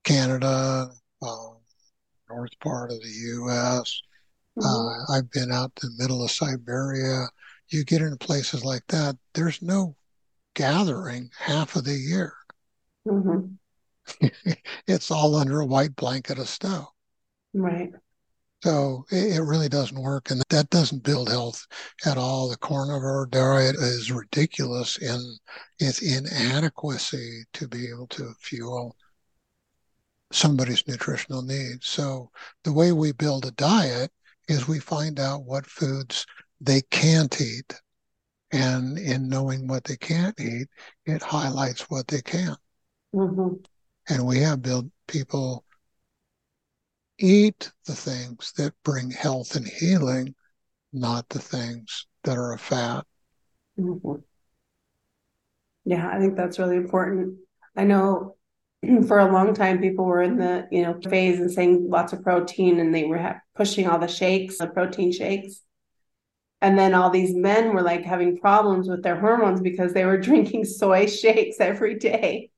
Canada, 0.05 0.91
uh, 1.23 1.47
north 2.29 2.59
part 2.61 2.91
of 2.91 3.01
the 3.01 3.09
U.S. 3.09 4.01
Mm-hmm. 4.59 4.67
Uh, 4.67 5.17
I've 5.17 5.31
been 5.31 5.53
out 5.53 5.75
to 5.77 5.87
the 5.87 5.97
middle 5.99 6.25
of 6.25 6.31
Siberia. 6.31 7.27
You 7.69 7.85
get 7.85 8.03
into 8.03 8.17
places 8.17 8.65
like 8.65 8.87
that. 8.89 9.17
There's 9.35 9.63
no 9.63 9.97
gathering 10.55 11.31
half 11.39 11.77
of 11.77 11.85
the 11.85 11.95
year. 11.95 12.35
Mm-hmm. 13.07 14.29
it's 14.87 15.11
all 15.11 15.37
under 15.37 15.61
a 15.61 15.67
white 15.67 15.95
blanket 15.97 16.39
of 16.39 16.49
snow. 16.49 16.89
Right. 17.54 17.90
So 18.62 19.07
it, 19.11 19.37
it, 19.37 19.42
really 19.42 19.71
doesn't 19.71 20.00
work, 20.00 20.30
and 20.30 20.42
that 20.50 20.69
doesn't 20.69 21.02
build 21.02 21.30
health 21.30 21.66
at 22.04 22.19
all. 22.19 22.49
The 22.49 22.59
carnivore 22.59 23.26
diet 23.30 23.76
is 23.76 24.12
ridiculous 24.12 24.99
in 24.99 25.19
its 25.78 26.02
inadequacy 26.02 27.45
to 27.54 27.69
be 27.69 27.88
able 27.88 28.07
to 28.09 28.35
fuel 28.38 28.97
somebody's 30.30 30.87
nutritional 30.87 31.42
needs. 31.42 31.88
So 31.88 32.30
the 32.64 32.73
way 32.73 32.92
we 32.92 33.12
build 33.12 33.47
a 33.47 33.50
diet 33.52 34.12
is 34.49 34.69
we 34.69 34.78
find 34.78 35.19
out 35.19 35.45
what 35.45 35.66
foods 35.66 36.26
they 36.61 36.83
can't 36.90 37.40
eat. 37.40 37.75
And 38.52 38.99
in 38.99 39.28
knowing 39.28 39.69
what 39.69 39.85
they 39.85 39.97
can't 39.97 40.38
eat, 40.40 40.69
it 41.07 41.23
highlights 41.23 41.88
what 41.88 42.09
they 42.09 42.21
can. 42.21 42.57
Mm-hmm. 43.14 43.54
And 44.09 44.26
we 44.26 44.40
have 44.40 44.61
built 44.61 44.87
people 45.07 45.64
eat 47.21 47.71
the 47.87 47.95
things 47.95 48.53
that 48.57 48.73
bring 48.83 49.11
health 49.11 49.57
and 49.57 49.67
healing, 49.67 50.35
not 50.93 51.29
the 51.29 51.39
things 51.39 52.07
that 52.25 52.37
are 52.37 52.53
a 52.53 52.59
fat. 52.59 53.05
Mm-hmm. 53.79 54.17
Yeah, 55.85 56.09
I 56.09 56.19
think 56.19 56.37
that's 56.37 56.59
really 56.59 56.77
important. 56.77 57.37
I 57.77 57.85
know 57.85 58.37
for 59.07 59.19
a 59.19 59.33
long 59.33 59.55
time 59.55 59.81
people 59.81 60.05
were 60.05 60.23
in 60.23 60.37
the 60.37 60.67
you 60.71 60.83
know 60.83 60.99
phase 61.09 61.39
and 61.39 61.50
saying 61.50 61.89
lots 61.89 62.12
of 62.12 62.23
protein 62.23 62.81
and 62.81 62.95
they 62.95 63.05
were 63.05 63.41
pushing 63.55 63.87
all 63.87 63.99
the 63.99 64.09
shakes 64.09 64.59
the 64.59 64.67
protein 64.67 65.12
shakes 65.12 65.61
and 66.62 66.79
then 66.79 66.95
all 66.95 67.11
these 67.11 67.35
men 67.35 67.75
were 67.75 67.83
like 67.83 68.05
having 68.05 68.39
problems 68.39 68.89
with 68.89 69.03
their 69.03 69.19
hormones 69.19 69.61
because 69.61 69.93
they 69.93 70.05
were 70.05 70.19
drinking 70.29 70.65
soy 70.65 71.07
shakes 71.07 71.57
every 71.61 71.99
day 71.99 72.50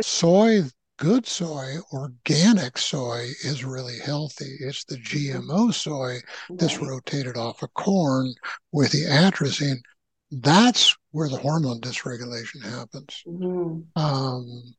soy 0.00 0.62
good 0.98 1.26
soy 1.26 1.74
organic 1.92 2.78
soy 2.78 3.28
is 3.44 3.64
really 3.64 3.98
healthy 4.04 4.56
it's 4.60 4.84
the 4.84 4.96
gmo 4.96 5.72
soy 5.72 6.16
that's 6.50 6.78
rotated 6.78 7.36
off 7.36 7.62
of 7.62 7.72
corn 7.74 8.32
with 8.72 8.90
the 8.92 9.04
atrazine 9.04 9.78
that's 10.30 10.96
where 11.10 11.28
the 11.28 11.36
hormone 11.36 11.80
dysregulation 11.80 12.62
happens 12.62 13.22
mm-hmm. 13.26 13.80
um, 14.00 14.74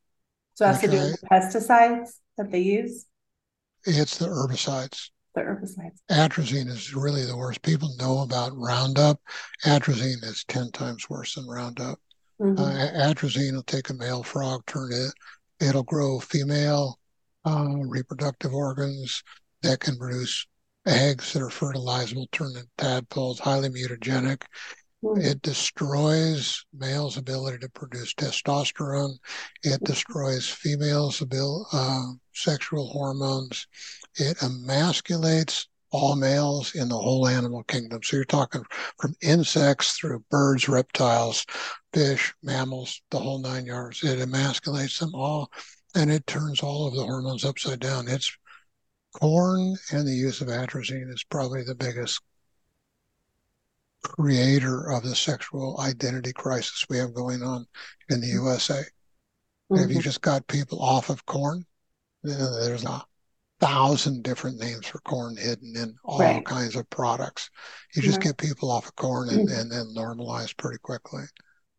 so 0.58 0.64
it 0.64 0.68
has 0.68 0.78
okay. 0.78 0.86
to 0.86 0.92
do 0.92 0.98
with 0.98 1.20
the 1.20 1.26
pesticides 1.28 2.18
that 2.38 2.50
they 2.50 2.60
use? 2.60 3.04
It's 3.84 4.16
the 4.16 4.26
herbicides. 4.26 5.10
The 5.34 5.42
herbicides. 5.42 5.98
Atrazine 6.10 6.66
is 6.66 6.94
really 6.94 7.24
the 7.24 7.36
worst. 7.36 7.62
People 7.62 7.94
know 7.98 8.20
about 8.22 8.56
Roundup. 8.56 9.20
Atrazine 9.64 10.24
is 10.24 10.44
10 10.48 10.72
times 10.72 11.08
worse 11.10 11.34
than 11.34 11.46
Roundup. 11.46 12.00
Mm-hmm. 12.40 12.60
Uh, 12.60 13.12
atrazine 13.12 13.52
will 13.52 13.62
take 13.64 13.90
a 13.90 13.94
male 13.94 14.22
frog, 14.22 14.64
turn 14.66 14.90
it, 14.92 15.12
it'll 15.60 15.82
grow 15.82 16.18
female 16.18 16.98
uh, 17.44 17.76
reproductive 17.86 18.52
organs 18.52 19.22
that 19.62 19.80
can 19.80 19.96
produce 19.96 20.46
eggs 20.86 21.32
that 21.32 21.42
are 21.42 21.48
fertilizable, 21.48 22.30
turn 22.30 22.48
into 22.48 22.68
tadpoles, 22.78 23.38
highly 23.38 23.68
mutagenic. 23.68 24.42
Hmm. 25.02 25.20
It 25.20 25.42
destroys 25.42 26.64
males' 26.72 27.16
ability 27.16 27.58
to 27.58 27.68
produce 27.68 28.14
testosterone. 28.14 29.16
It 29.62 29.82
destroys 29.84 30.48
females' 30.48 31.20
ability, 31.20 31.66
uh, 31.72 32.12
sexual 32.34 32.88
hormones. 32.88 33.66
It 34.16 34.38
emasculates 34.38 35.66
all 35.90 36.16
males 36.16 36.74
in 36.74 36.88
the 36.88 36.98
whole 36.98 37.26
animal 37.26 37.62
kingdom. 37.64 38.02
So 38.02 38.16
you're 38.16 38.24
talking 38.24 38.62
from 38.98 39.14
insects 39.22 39.92
through 39.92 40.24
birds, 40.30 40.68
reptiles, 40.68 41.46
fish, 41.92 42.34
mammals, 42.42 43.00
the 43.10 43.18
whole 43.18 43.40
nine 43.40 43.66
yards. 43.66 44.02
It 44.04 44.18
emasculates 44.18 44.98
them 44.98 45.14
all 45.14 45.50
and 45.94 46.10
it 46.10 46.26
turns 46.26 46.62
all 46.62 46.86
of 46.86 46.94
the 46.94 47.04
hormones 47.04 47.44
upside 47.44 47.80
down. 47.80 48.08
It's 48.08 48.36
corn 49.14 49.76
and 49.92 50.06
the 50.06 50.12
use 50.12 50.40
of 50.40 50.48
atrazine 50.48 51.12
is 51.12 51.24
probably 51.24 51.64
the 51.64 51.74
biggest 51.74 52.20
creator 54.02 54.90
of 54.90 55.02
the 55.02 55.14
sexual 55.14 55.80
identity 55.80 56.32
crisis 56.32 56.86
we 56.88 56.98
have 56.98 57.14
going 57.14 57.42
on 57.42 57.66
in 58.10 58.20
the 58.20 58.28
USA. 58.28 58.82
Mm-hmm. 59.70 59.84
If 59.84 59.96
you 59.96 60.02
just 60.02 60.20
got 60.20 60.46
people 60.46 60.80
off 60.80 61.10
of 61.10 61.26
corn, 61.26 61.64
there's 62.22 62.84
a 62.84 63.02
thousand 63.60 64.22
different 64.22 64.58
names 64.58 64.86
for 64.86 64.98
corn 65.00 65.36
hidden 65.36 65.76
in 65.76 65.94
all 66.04 66.18
right. 66.18 66.44
kinds 66.44 66.76
of 66.76 66.88
products. 66.90 67.50
You 67.94 68.02
just 68.02 68.20
get 68.20 68.36
people 68.36 68.70
off 68.70 68.86
of 68.86 68.96
corn 68.96 69.28
and, 69.30 69.48
mm-hmm. 69.48 69.60
and 69.60 69.70
then 69.70 69.94
normalize 69.96 70.56
pretty 70.56 70.78
quickly. 70.78 71.24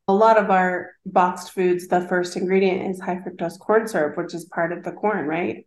A 0.07 0.13
lot 0.13 0.37
of 0.37 0.49
our 0.49 0.91
boxed 1.05 1.51
foods, 1.51 1.87
the 1.87 2.07
first 2.07 2.35
ingredient 2.35 2.89
is 2.89 2.99
high 2.99 3.17
fructose 3.17 3.59
corn 3.59 3.87
syrup, 3.87 4.17
which 4.17 4.33
is 4.33 4.45
part 4.45 4.71
of 4.71 4.83
the 4.83 4.91
corn, 4.91 5.25
right? 5.25 5.65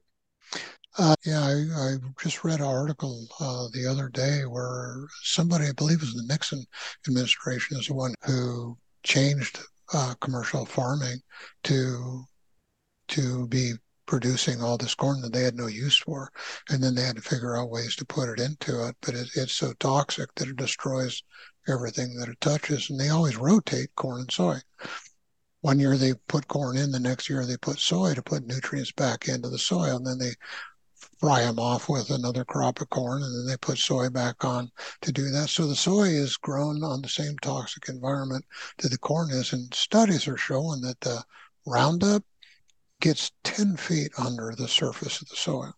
Uh, 0.98 1.14
yeah, 1.24 1.40
I, 1.40 1.52
I, 1.52 1.94
just 2.22 2.44
read 2.44 2.60
an 2.60 2.66
article 2.66 3.26
uh, 3.40 3.68
the 3.72 3.86
other 3.86 4.10
day 4.10 4.42
where 4.44 5.06
somebody, 5.22 5.66
I 5.66 5.72
believe 5.72 5.98
it 5.98 6.02
was 6.02 6.14
the 6.14 6.24
Nixon 6.28 6.62
administration, 7.08 7.78
is 7.78 7.86
the 7.86 7.94
one 7.94 8.14
who 8.26 8.76
changed 9.02 9.60
uh, 9.94 10.14
commercial 10.20 10.66
farming 10.66 11.18
to 11.64 12.24
to 13.08 13.46
be 13.48 13.72
producing 14.06 14.62
all 14.62 14.76
this 14.76 14.94
corn 14.94 15.20
that 15.22 15.32
they 15.32 15.42
had 15.42 15.54
no 15.54 15.66
use 15.66 15.96
for, 15.96 16.30
and 16.68 16.82
then 16.82 16.94
they 16.94 17.02
had 17.02 17.16
to 17.16 17.22
figure 17.22 17.56
out 17.56 17.70
ways 17.70 17.96
to 17.96 18.04
put 18.04 18.28
it 18.28 18.40
into 18.40 18.86
it. 18.86 18.96
But 19.00 19.14
it, 19.14 19.28
it's 19.34 19.52
so 19.52 19.72
toxic 19.74 20.34
that 20.36 20.48
it 20.48 20.56
destroys 20.56 21.22
everything 21.68 22.14
that 22.16 22.28
it 22.28 22.40
touches, 22.40 22.90
and 22.90 22.98
they 22.98 23.08
always 23.08 23.36
rotate 23.36 23.94
corn 23.94 24.20
and 24.22 24.30
soy. 24.30 24.58
One 25.60 25.78
year 25.78 25.96
they 25.96 26.14
put 26.28 26.48
corn 26.48 26.76
in, 26.76 26.90
the 26.90 26.98
next 26.98 27.30
year 27.30 27.46
they 27.46 27.56
put 27.56 27.78
soy 27.78 28.14
to 28.14 28.22
put 28.22 28.46
nutrients 28.46 28.92
back 28.92 29.28
into 29.28 29.48
the 29.48 29.58
soil, 29.58 29.96
and 29.96 30.06
then 30.06 30.18
they 30.18 30.32
fry 31.18 31.42
them 31.42 31.58
off 31.58 31.88
with 31.88 32.10
another 32.10 32.44
crop 32.44 32.80
of 32.80 32.88
corn 32.90 33.22
and 33.22 33.34
then 33.34 33.46
they 33.46 33.56
put 33.56 33.78
soy 33.78 34.08
back 34.08 34.44
on 34.44 34.70
to 35.00 35.12
do 35.12 35.30
that. 35.30 35.48
So 35.48 35.66
the 35.66 35.76
soy 35.76 36.08
is 36.08 36.36
grown 36.36 36.82
on 36.82 37.02
the 37.02 37.08
same 37.08 37.38
toxic 37.38 37.88
environment 37.88 38.44
that 38.78 38.90
the 38.90 38.98
corn 38.98 39.30
is. 39.30 39.52
And 39.52 39.72
studies 39.72 40.26
are 40.26 40.36
showing 40.36 40.80
that 40.82 41.00
the 41.00 41.22
Roundup 41.66 42.24
gets 43.00 43.30
10 43.52 43.76
feet 43.76 44.10
under 44.18 44.54
the 44.56 44.68
surface 44.68 45.20
of 45.20 45.28
the 45.28 45.36
soil, 45.36 45.72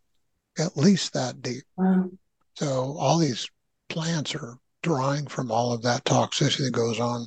at 0.58 0.76
least 0.76 1.12
that 1.12 1.42
deep. 1.42 1.64
Wow. 1.76 2.10
So 2.54 2.96
all 2.98 3.18
these 3.18 3.48
plants 3.88 4.34
are 4.34 4.58
drawing 4.82 5.26
from 5.26 5.50
all 5.50 5.72
of 5.72 5.82
that 5.82 6.04
toxicity 6.04 6.66
that 6.66 6.72
goes 6.72 7.00
on 7.00 7.26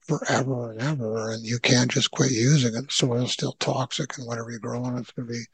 forever 0.00 0.72
and 0.72 0.82
ever, 0.82 1.30
and 1.30 1.44
you 1.44 1.58
can't 1.58 1.90
just 1.90 2.10
quit 2.10 2.32
using 2.32 2.74
it. 2.74 2.86
The 2.86 2.92
soil's 2.92 3.32
still 3.32 3.52
toxic, 3.60 4.18
and 4.18 4.26
whatever 4.26 4.50
you 4.50 4.58
grow 4.58 4.82
on 4.82 4.98
it's 4.98 5.12
going 5.12 5.28
to 5.28 5.32
be 5.32 5.44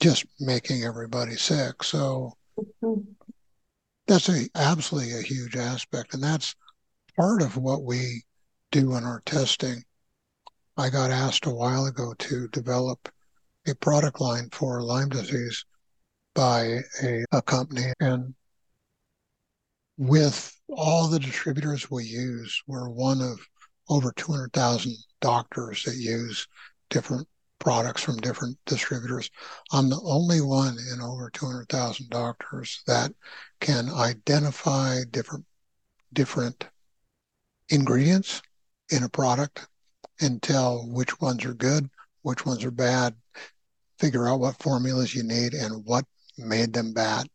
just 0.00 0.24
making 0.38 0.84
everybody 0.84 1.34
sick. 1.34 1.82
So 1.82 2.34
mm-hmm. 2.58 3.00
that's 4.06 4.28
a 4.28 4.48
absolutely 4.54 5.18
a 5.18 5.22
huge 5.22 5.56
aspect, 5.56 6.14
and 6.14 6.22
that's 6.22 6.54
part 7.16 7.42
of 7.42 7.56
what 7.56 7.82
we 7.82 8.22
do 8.70 8.94
in 8.94 9.04
our 9.04 9.22
testing. 9.26 9.82
I 10.76 10.88
got 10.88 11.10
asked 11.10 11.46
a 11.46 11.50
while 11.50 11.86
ago 11.86 12.14
to 12.16 12.48
develop 12.48 13.08
a 13.66 13.74
product 13.74 14.20
line 14.20 14.48
for 14.52 14.82
Lyme 14.82 15.08
disease 15.08 15.64
by 16.34 16.80
a, 17.02 17.24
a 17.32 17.42
company, 17.42 17.92
and 18.00 18.34
with 19.98 20.56
all 20.68 21.08
the 21.08 21.18
distributors 21.18 21.90
we 21.90 22.04
use, 22.04 22.62
we're 22.66 22.88
one 22.88 23.20
of 23.20 23.38
over 23.88 24.12
200,000 24.12 24.94
doctors 25.20 25.82
that 25.82 25.96
use 25.96 26.46
different 26.88 27.26
products 27.58 28.02
from 28.02 28.16
different 28.16 28.56
distributors. 28.64 29.30
I'm 29.72 29.90
the 29.90 30.00
only 30.02 30.40
one 30.40 30.78
in 30.92 31.02
over 31.02 31.28
200,000 31.30 32.08
doctors 32.08 32.82
that 32.86 33.12
can 33.60 33.90
identify 33.90 35.00
different 35.10 35.44
different 36.12 36.66
ingredients 37.68 38.42
in 38.90 39.04
a 39.04 39.08
product 39.08 39.68
and 40.20 40.42
tell 40.42 40.88
which 40.88 41.20
ones 41.20 41.44
are 41.44 41.54
good, 41.54 41.88
which 42.22 42.44
ones 42.44 42.64
are 42.64 42.72
bad, 42.72 43.14
figure 44.00 44.26
out 44.26 44.40
what 44.40 44.60
formulas 44.62 45.14
you 45.14 45.22
need 45.22 45.52
and 45.52 45.84
what 45.84 46.04
made 46.38 46.72
them 46.72 46.92
bad. 46.92 47.26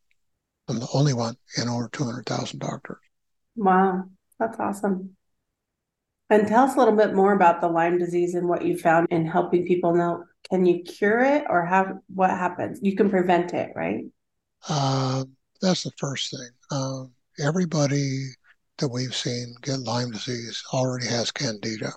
I'm 0.67 0.79
the 0.79 0.87
only 0.93 1.13
one 1.13 1.35
in 1.57 1.69
over 1.69 1.87
200,000 1.89 2.59
doctors. 2.59 2.97
Wow, 3.55 4.05
that's 4.39 4.59
awesome. 4.59 5.15
And 6.29 6.47
tell 6.47 6.63
us 6.63 6.75
a 6.75 6.79
little 6.79 6.95
bit 6.95 7.13
more 7.13 7.33
about 7.33 7.61
the 7.61 7.67
Lyme 7.67 7.99
disease 7.99 8.33
and 8.33 8.49
what 8.49 8.65
you 8.65 8.77
found 8.77 9.07
in 9.11 9.27
helping 9.27 9.65
people 9.67 9.93
know. 9.93 10.23
Can 10.49 10.65
you 10.65 10.83
cure 10.83 11.21
it 11.21 11.45
or 11.49 11.65
have 11.65 11.97
what 12.13 12.31
happens? 12.31 12.79
You 12.81 12.95
can 12.95 13.11
prevent 13.11 13.53
it, 13.53 13.71
right? 13.75 14.05
Uh, 14.67 15.25
that's 15.61 15.83
the 15.83 15.91
first 15.97 16.31
thing. 16.31 16.49
Uh, 16.71 17.03
everybody 17.39 18.29
that 18.79 18.89
we've 18.89 19.15
seen 19.15 19.53
get 19.61 19.79
Lyme 19.79 20.11
disease 20.11 20.63
already 20.73 21.05
has 21.05 21.31
candida. 21.31 21.91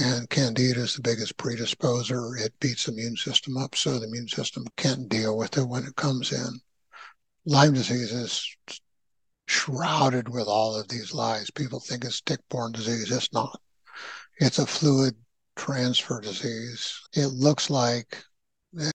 And 0.00 0.30
candida 0.30 0.80
is 0.80 0.94
the 0.94 1.02
biggest 1.02 1.36
predisposer. 1.38 2.40
It 2.40 2.58
beats 2.60 2.84
the 2.84 2.92
immune 2.92 3.16
system 3.16 3.56
up, 3.56 3.74
so 3.74 3.98
the 3.98 4.06
immune 4.06 4.28
system 4.28 4.64
can't 4.76 5.08
deal 5.08 5.36
with 5.36 5.58
it 5.58 5.64
when 5.64 5.84
it 5.84 5.96
comes 5.96 6.32
in. 6.32 6.60
Lyme 7.44 7.74
disease 7.74 8.12
is 8.12 8.56
shrouded 9.46 10.28
with 10.28 10.46
all 10.46 10.76
of 10.76 10.88
these 10.88 11.12
lies. 11.12 11.50
People 11.50 11.80
think 11.80 12.04
it's 12.04 12.20
tick-borne 12.20 12.72
disease. 12.72 13.10
It's 13.10 13.32
not. 13.32 13.60
It's 14.38 14.58
a 14.58 14.66
fluid 14.66 15.16
transfer 15.56 16.20
disease. 16.20 17.00
It 17.14 17.28
looks 17.28 17.68
like 17.68 18.22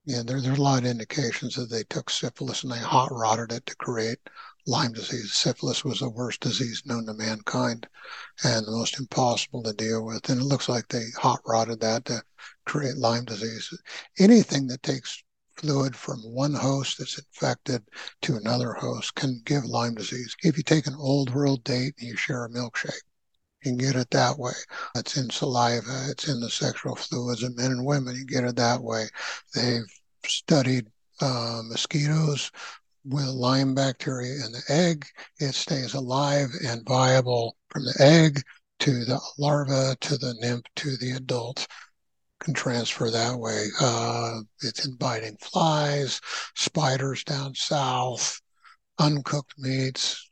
yeah, 0.05 0.21
there, 0.23 0.39
there's 0.39 0.59
a 0.59 0.61
lot 0.61 0.83
of 0.83 0.85
indications 0.85 1.55
that 1.55 1.69
they 1.69 1.83
took 1.83 2.09
syphilis 2.09 2.63
and 2.63 2.71
they 2.71 2.77
hot 2.77 3.11
rodded 3.11 3.51
it 3.51 3.65
to 3.65 3.75
create 3.75 4.19
Lyme 4.65 4.93
disease. 4.93 5.33
Syphilis 5.33 5.83
was 5.83 5.99
the 5.99 6.09
worst 6.09 6.39
disease 6.39 6.83
known 6.85 7.05
to 7.05 7.13
mankind 7.13 7.87
and 8.43 8.65
the 8.65 8.71
most 8.71 8.97
impossible 8.97 9.61
to 9.63 9.73
deal 9.73 10.05
with. 10.05 10.29
And 10.29 10.39
it 10.39 10.45
looks 10.45 10.69
like 10.69 10.87
they 10.87 11.03
hot 11.17 11.41
rodded 11.45 11.81
that 11.81 12.05
to 12.05 12.23
create 12.65 12.95
Lyme 12.95 13.25
disease. 13.25 13.77
Anything 14.19 14.67
that 14.67 14.81
takes 14.81 15.21
fluid 15.55 15.95
from 15.95 16.19
one 16.19 16.53
host 16.53 16.97
that's 16.97 17.17
infected 17.17 17.83
to 18.21 18.37
another 18.37 18.73
host 18.73 19.15
can 19.15 19.41
give 19.45 19.65
Lyme 19.65 19.95
disease. 19.95 20.35
If 20.43 20.57
you 20.57 20.63
take 20.63 20.87
an 20.87 20.95
old 20.97 21.33
world 21.33 21.63
date 21.63 21.95
and 21.99 22.07
you 22.07 22.15
share 22.15 22.45
a 22.45 22.49
milkshake, 22.49 23.01
you 23.63 23.71
can 23.71 23.77
get 23.77 23.95
it 23.95 24.09
that 24.11 24.39
way. 24.39 24.53
It's 24.95 25.17
in 25.17 25.29
saliva, 25.29 26.07
it's 26.09 26.27
in 26.29 26.39
the 26.39 26.49
sexual 26.49 26.95
fluids 26.95 27.43
of 27.43 27.57
men 27.57 27.71
and 27.71 27.85
women. 27.85 28.15
You 28.15 28.25
get 28.25 28.45
it 28.45 28.55
that 28.55 28.81
way. 28.81 29.07
They've 29.53 29.81
studied 30.25 30.87
uh, 31.21 31.61
mosquitoes 31.65 32.49
with 33.05 33.25
Lyme 33.25 33.75
bacteria 33.75 34.45
in 34.45 34.51
the 34.51 34.63
egg. 34.69 35.05
It 35.39 35.53
stays 35.53 35.93
alive 35.93 36.49
and 36.65 36.87
viable 36.87 37.57
from 37.69 37.85
the 37.85 37.95
egg 37.99 38.41
to 38.79 39.05
the 39.05 39.19
larva 39.37 39.95
to 40.01 40.17
the 40.17 40.35
nymph 40.39 40.65
to 40.75 40.97
the 40.97 41.11
adult 41.11 41.67
can 42.43 42.53
transfer 42.53 43.09
that 43.09 43.37
way. 43.37 43.67
Uh, 43.79 44.41
it's 44.61 44.85
in 44.85 44.95
biting 44.95 45.37
flies, 45.39 46.19
spiders 46.55 47.23
down 47.23 47.55
south, 47.55 48.39
uncooked 48.99 49.53
meats, 49.57 50.29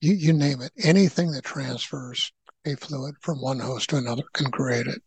you, 0.00 0.14
you 0.14 0.32
name 0.32 0.60
it. 0.60 0.72
Anything 0.82 1.30
that 1.32 1.44
transfers 1.44 2.32
a 2.66 2.74
fluid 2.76 3.14
from 3.20 3.40
one 3.40 3.60
host 3.60 3.90
to 3.90 3.96
another 3.96 4.24
can 4.34 4.50
create 4.50 4.86
it. 4.86 5.00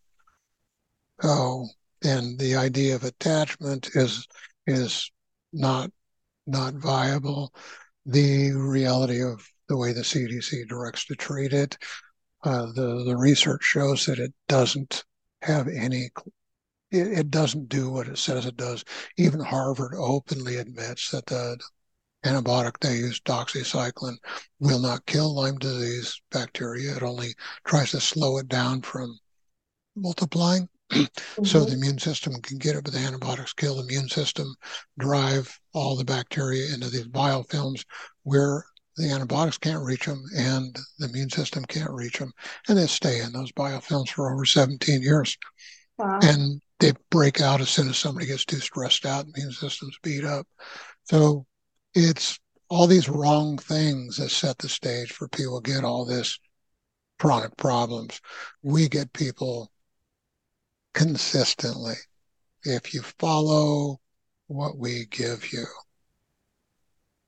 So, 1.21 1.67
and 2.03 2.39
the 2.39 2.55
idea 2.55 2.95
of 2.95 3.03
attachment 3.03 3.89
is 3.95 4.27
is 4.67 5.11
not 5.53 5.91
not 6.47 6.75
viable. 6.75 7.53
The 8.05 8.51
reality 8.51 9.21
of 9.21 9.47
the 9.67 9.77
way 9.77 9.93
the 9.93 10.01
CDC 10.01 10.67
directs 10.67 11.05
to 11.05 11.15
treat 11.15 11.53
it, 11.53 11.77
uh, 12.43 12.67
the 12.73 13.03
the 13.05 13.17
research 13.17 13.63
shows 13.63 14.05
that 14.05 14.19
it 14.19 14.33
doesn't 14.47 15.03
have 15.41 15.67
any 15.67 16.09
it, 16.91 17.07
it 17.19 17.31
doesn't 17.31 17.69
do 17.69 17.89
what 17.89 18.07
it 18.07 18.17
says 18.17 18.45
it 18.45 18.57
does. 18.57 18.83
Even 19.17 19.39
Harvard 19.39 19.93
openly 19.97 20.57
admits 20.57 21.09
that 21.11 21.25
the 21.25 21.59
antibiotic 22.23 22.79
they 22.79 22.97
use, 22.97 23.19
doxycycline, 23.21 24.17
will 24.59 24.79
not 24.79 25.05
kill 25.05 25.33
Lyme 25.35 25.57
disease 25.57 26.21
bacteria. 26.31 26.95
It 26.95 27.03
only 27.03 27.35
tries 27.65 27.91
to 27.91 27.99
slow 27.99 28.37
it 28.37 28.47
down 28.47 28.81
from 28.81 29.19
multiplying. 29.95 30.67
Mm-hmm. 30.91 31.43
so 31.45 31.65
the 31.65 31.73
immune 31.73 31.97
system 31.97 32.39
can 32.41 32.59
get 32.59 32.75
it, 32.75 32.83
but 32.83 32.93
the 32.93 32.99
antibiotics 32.99 33.53
kill 33.53 33.75
the 33.75 33.83
immune 33.83 34.07
system, 34.07 34.53
drive 34.99 35.57
all 35.73 35.95
the 35.95 36.05
bacteria 36.05 36.73
into 36.73 36.89
these 36.89 37.07
biofilms 37.07 37.83
where 38.23 38.63
the 38.97 39.11
antibiotics 39.11 39.57
can't 39.57 39.83
reach 39.83 40.05
them 40.05 40.23
and 40.37 40.77
the 40.99 41.09
immune 41.09 41.29
system 41.29 41.65
can't 41.65 41.91
reach 41.91 42.19
them. 42.19 42.31
And 42.69 42.77
they 42.77 42.87
stay 42.87 43.21
in 43.21 43.33
those 43.33 43.51
biofilms 43.51 44.09
for 44.09 44.31
over 44.31 44.45
17 44.45 45.01
years. 45.01 45.37
Wow. 45.97 46.19
And 46.21 46.61
they 46.79 46.93
break 47.09 47.41
out 47.41 47.61
as 47.61 47.69
soon 47.69 47.89
as 47.89 47.97
somebody 47.97 48.27
gets 48.27 48.45
too 48.45 48.59
stressed 48.59 49.05
out, 49.05 49.25
the 49.25 49.33
immune 49.35 49.51
system's 49.51 49.97
beat 50.03 50.23
up. 50.23 50.47
So 51.05 51.45
it's 51.93 52.39
all 52.69 52.87
these 52.87 53.09
wrong 53.09 53.57
things 53.57 54.17
that 54.17 54.29
set 54.29 54.57
the 54.57 54.69
stage 54.69 55.11
for 55.11 55.27
people 55.29 55.61
to 55.61 55.71
get 55.71 55.83
all 55.83 56.05
this 56.05 56.37
chronic 57.19 57.55
problems. 57.57 58.19
We 58.63 58.89
get 58.89 59.13
people 59.13 59.71
consistently. 60.95 61.93
If 62.63 62.95
you 62.95 63.03
follow 63.03 64.01
what 64.47 64.77
we 64.79 65.05
give 65.05 65.53
you, 65.53 65.65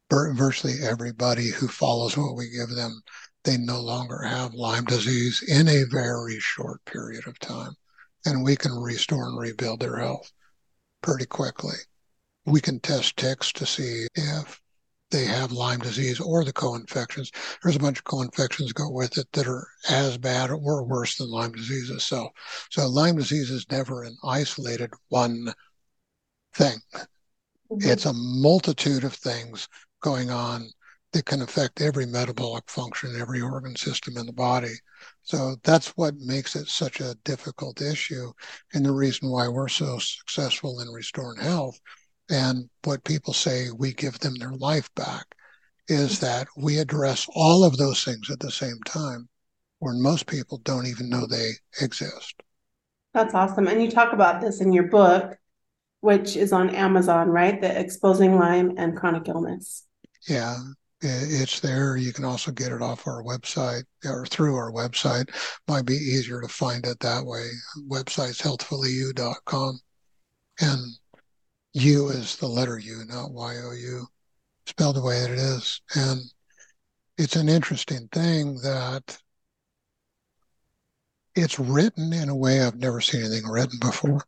virtually 0.09 0.75
everybody 0.81 1.49
who 1.49 1.67
follows 1.67 2.17
what 2.17 2.35
we 2.35 2.49
give 2.49 2.69
them, 2.69 3.03
they 3.43 3.57
no 3.57 3.79
longer 3.79 4.23
have 4.23 4.55
Lyme 4.55 4.85
disease 4.85 5.43
in 5.43 5.67
a 5.67 5.83
very 5.83 6.39
short 6.39 6.83
period 6.85 7.27
of 7.27 7.37
time 7.37 7.75
and 8.25 8.43
we 8.43 8.55
can 8.55 8.73
restore 8.73 9.27
and 9.27 9.39
rebuild 9.39 9.79
their 9.79 9.97
health 9.97 10.31
pretty 11.01 11.25
quickly. 11.25 11.77
We 12.45 12.61
can 12.61 12.79
test 12.79 13.15
ticks 13.17 13.51
to 13.53 13.65
see 13.65 14.07
if 14.15 14.59
they 15.09 15.25
have 15.25 15.51
Lyme 15.51 15.79
disease 15.79 16.19
or 16.19 16.43
the 16.43 16.53
co-infections. 16.53 17.31
There's 17.63 17.75
a 17.75 17.79
bunch 17.79 17.99
of 17.99 18.03
co-infections 18.03 18.73
go 18.73 18.89
with 18.89 19.17
it 19.17 19.31
that 19.33 19.47
are 19.47 19.67
as 19.89 20.17
bad 20.17 20.49
or 20.51 20.83
worse 20.83 21.15
than 21.15 21.29
Lyme 21.29 21.53
disease 21.53 21.89
itself. 21.89 22.31
So 22.69 22.87
Lyme 22.87 23.15
disease 23.15 23.49
is 23.49 23.65
never 23.71 24.03
an 24.03 24.17
isolated 24.23 24.91
one 25.09 25.53
thing. 26.53 26.77
Mm-hmm. 26.93 27.89
It's 27.89 28.05
a 28.05 28.13
multitude 28.13 29.03
of 29.03 29.13
things 29.13 29.67
going 30.01 30.29
on 30.29 30.69
that 31.13 31.25
can 31.25 31.41
affect 31.41 31.81
every 31.81 32.05
metabolic 32.05 32.69
function, 32.69 33.15
every 33.19 33.41
organ 33.41 33.75
system 33.75 34.17
in 34.17 34.25
the 34.25 34.33
body. 34.33 34.73
So 35.23 35.55
that's 35.63 35.89
what 35.97 36.15
makes 36.17 36.55
it 36.55 36.67
such 36.67 36.99
a 36.99 37.15
difficult 37.23 37.81
issue 37.81 38.31
and 38.73 38.85
the 38.85 38.91
reason 38.91 39.29
why 39.29 39.47
we're 39.47 39.69
so 39.69 39.99
successful 39.99 40.81
in 40.81 40.89
restoring 40.89 41.41
health. 41.41 41.79
And 42.29 42.69
what 42.83 43.03
people 43.03 43.33
say 43.33 43.67
we 43.71 43.93
give 43.93 44.19
them 44.19 44.35
their 44.35 44.51
life 44.51 44.93
back 44.95 45.25
is 45.87 46.19
that 46.19 46.47
we 46.57 46.79
address 46.79 47.27
all 47.33 47.63
of 47.63 47.77
those 47.77 48.03
things 48.03 48.29
at 48.29 48.39
the 48.39 48.51
same 48.51 48.79
time, 48.85 49.29
when 49.79 50.01
most 50.01 50.27
people 50.27 50.57
don't 50.59 50.87
even 50.87 51.09
know 51.09 51.25
they 51.25 51.51
exist. 51.81 52.35
That's 53.13 53.33
awesome. 53.33 53.67
And 53.67 53.81
you 53.81 53.89
talk 53.89 54.11
about 54.13 54.41
this 54.41 54.59
in 54.59 54.73
your 54.73 54.89
book, 54.89 55.37
which 56.01 56.35
is 56.35 56.51
on 56.51 56.69
Amazon, 56.71 57.29
right? 57.29 57.61
The 57.61 57.79
Exposing 57.79 58.37
Lyme 58.37 58.73
and 58.77 58.97
Chronic 58.97 59.29
Illness. 59.29 59.85
Yeah, 60.27 60.57
it's 61.01 61.61
there. 61.61 61.95
You 61.95 62.11
can 62.11 62.25
also 62.25 62.51
get 62.51 62.71
it 62.71 62.81
off 62.81 63.07
our 63.07 63.23
website 63.23 63.83
or 64.03 64.25
through 64.25 64.55
our 64.55 64.71
website. 64.71 65.29
Might 65.67 65.85
be 65.85 65.95
easier 65.95 66.41
to 66.41 66.47
find 66.47 66.85
it 66.85 66.99
that 66.99 67.25
way. 67.25 67.47
Website's 67.87 68.41
healthfullyu.com. 68.41 69.79
And 70.59 70.79
U 71.77 72.09
is 72.09 72.35
the 72.37 72.47
letter 72.47 72.79
U, 72.79 73.03
not 73.07 73.31
Y 73.31 73.55
O 73.63 73.71
U, 73.71 74.07
spelled 74.65 74.95
the 74.95 75.01
way 75.01 75.19
that 75.21 75.31
it 75.31 75.39
is. 75.39 75.81
And 75.95 76.21
it's 77.17 77.35
an 77.35 77.49
interesting 77.49 78.07
thing 78.11 78.55
that 78.61 79.17
it's 81.35 81.59
written 81.59 82.13
in 82.13 82.29
a 82.29 82.35
way 82.35 82.61
I've 82.61 82.79
never 82.79 82.99
seen 82.99 83.21
anything 83.21 83.47
written 83.47 83.79
before. 83.79 84.25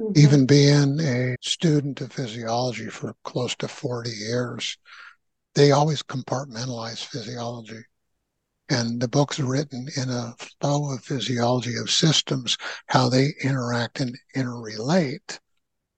Mm-hmm. 0.00 0.12
Even 0.16 0.46
being 0.46 1.00
a 1.00 1.36
student 1.40 2.00
of 2.00 2.12
physiology 2.12 2.88
for 2.88 3.14
close 3.24 3.56
to 3.56 3.68
40 3.68 4.10
years, 4.10 4.76
they 5.54 5.72
always 5.72 6.02
compartmentalize 6.02 7.04
physiology. 7.04 7.80
And 8.68 9.00
the 9.00 9.08
book's 9.08 9.40
written 9.40 9.88
in 9.96 10.10
a 10.10 10.34
flow 10.60 10.92
of 10.92 11.02
physiology 11.02 11.76
of 11.76 11.90
systems, 11.90 12.56
how 12.86 13.08
they 13.08 13.30
interact 13.42 14.00
and 14.00 14.16
interrelate, 14.36 15.38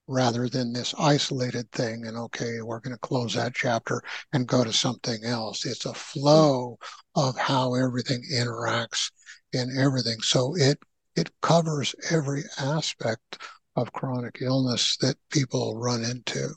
rather 0.09 0.49
than 0.49 0.73
this 0.73 0.95
isolated 0.97 1.71
thing. 1.71 2.07
And 2.07 2.17
okay, 2.17 2.61
we're 2.61 2.79
going 2.79 2.95
to 2.95 2.99
close 2.99 3.35
that 3.35 3.53
chapter 3.53 4.01
and 4.33 4.47
go 4.47 4.63
to 4.63 4.73
something 4.73 5.23
else. 5.23 5.65
It's 5.65 5.85
a 5.85 5.93
flow 5.93 6.79
of 7.15 7.37
how 7.37 7.75
everything 7.75 8.23
interacts 8.33 9.11
in 9.53 9.77
everything. 9.77 10.19
So 10.21 10.55
it 10.55 10.79
it 11.15 11.29
covers 11.41 11.95
every 12.11 12.43
aspect 12.59 13.41
of 13.75 13.93
chronic 13.93 14.39
illness 14.41 14.97
that 14.97 15.15
people 15.31 15.77
run 15.77 16.03
into. 16.03 16.49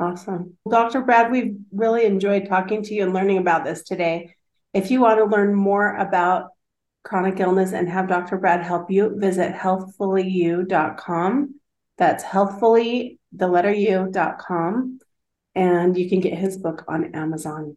Awesome. 0.00 0.56
Dr. 0.68 1.02
Brad, 1.02 1.30
we've 1.30 1.56
really 1.72 2.04
enjoyed 2.04 2.48
talking 2.48 2.82
to 2.82 2.94
you 2.94 3.04
and 3.04 3.12
learning 3.12 3.38
about 3.38 3.64
this 3.64 3.82
today. 3.82 4.34
If 4.72 4.90
you 4.90 5.00
want 5.00 5.18
to 5.18 5.24
learn 5.24 5.54
more 5.54 5.96
about 5.96 6.50
chronic 7.04 7.40
illness 7.40 7.72
and 7.72 7.88
have 7.88 8.08
Dr. 8.08 8.38
Brad 8.38 8.62
help 8.62 8.90
you, 8.90 9.14
visit 9.16 9.54
healthfullyu.com. 9.54 11.54
That's 11.98 12.24
healthfully, 12.24 13.18
the 13.32 13.48
letter 13.48 13.72
u.com. 13.72 14.98
and 15.54 15.96
you 15.96 16.08
can 16.08 16.20
get 16.20 16.38
his 16.38 16.56
book 16.56 16.84
on 16.88 17.14
Amazon. 17.14 17.76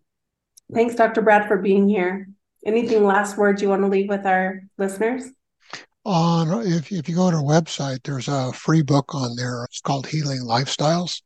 Thanks, 0.74 0.96
Dr. 0.96 1.22
Brad, 1.22 1.48
for 1.48 1.58
being 1.58 1.88
here. 1.88 2.30
Anything 2.66 3.04
last 3.04 3.38
words 3.38 3.62
you 3.62 3.70
want 3.70 3.84
to 3.84 3.88
leave 3.88 4.10
with 4.10 4.26
our 4.26 4.64
listeners? 4.78 5.30
On 6.04 6.66
if 6.68 6.92
if 6.92 7.10
you 7.10 7.16
go 7.16 7.32
to 7.32 7.38
our 7.38 7.44
website, 7.44 8.04
there's 8.04 8.28
a 8.28 8.54
free 8.54 8.84
book 8.84 9.16
on 9.16 9.36
there. 9.36 9.64
It's 9.66 9.82
called 9.82 10.08
Healing 10.08 10.42
Lifestyles, 10.42 11.22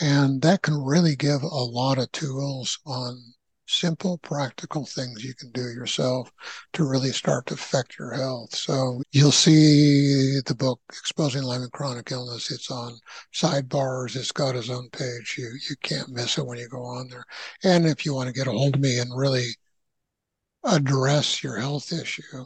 and 0.00 0.42
that 0.42 0.62
can 0.62 0.82
really 0.82 1.16
give 1.16 1.42
a 1.42 1.46
lot 1.46 1.98
of 1.98 2.12
tools 2.12 2.78
on 2.86 3.18
simple, 3.68 4.18
practical 4.18 4.84
things 4.84 5.24
you 5.24 5.34
can 5.34 5.50
do 5.52 5.60
yourself 5.60 6.32
to 6.72 6.88
really 6.88 7.10
start 7.10 7.46
to 7.46 7.54
affect 7.54 7.98
your 7.98 8.12
health. 8.12 8.54
So 8.54 9.02
you'll 9.12 9.30
see 9.30 10.40
the 10.46 10.54
book 10.54 10.80
Exposing 10.88 11.42
Lyme 11.42 11.62
and 11.62 11.72
Chronic 11.72 12.10
Illness. 12.10 12.50
It's 12.50 12.70
on 12.70 12.98
sidebars. 13.32 14.16
It's 14.16 14.32
got 14.32 14.56
its 14.56 14.70
own 14.70 14.88
page. 14.90 15.36
You 15.38 15.50
you 15.68 15.76
can't 15.82 16.08
miss 16.08 16.38
it 16.38 16.46
when 16.46 16.58
you 16.58 16.68
go 16.68 16.82
on 16.82 17.08
there. 17.08 17.24
And 17.62 17.86
if 17.86 18.04
you 18.04 18.14
want 18.14 18.28
to 18.28 18.34
get 18.34 18.46
a 18.46 18.52
hold 18.52 18.76
of 18.76 18.80
me 18.80 18.98
and 18.98 19.10
really 19.14 19.48
address 20.64 21.42
your 21.42 21.58
health 21.58 21.92
issue, 21.92 22.44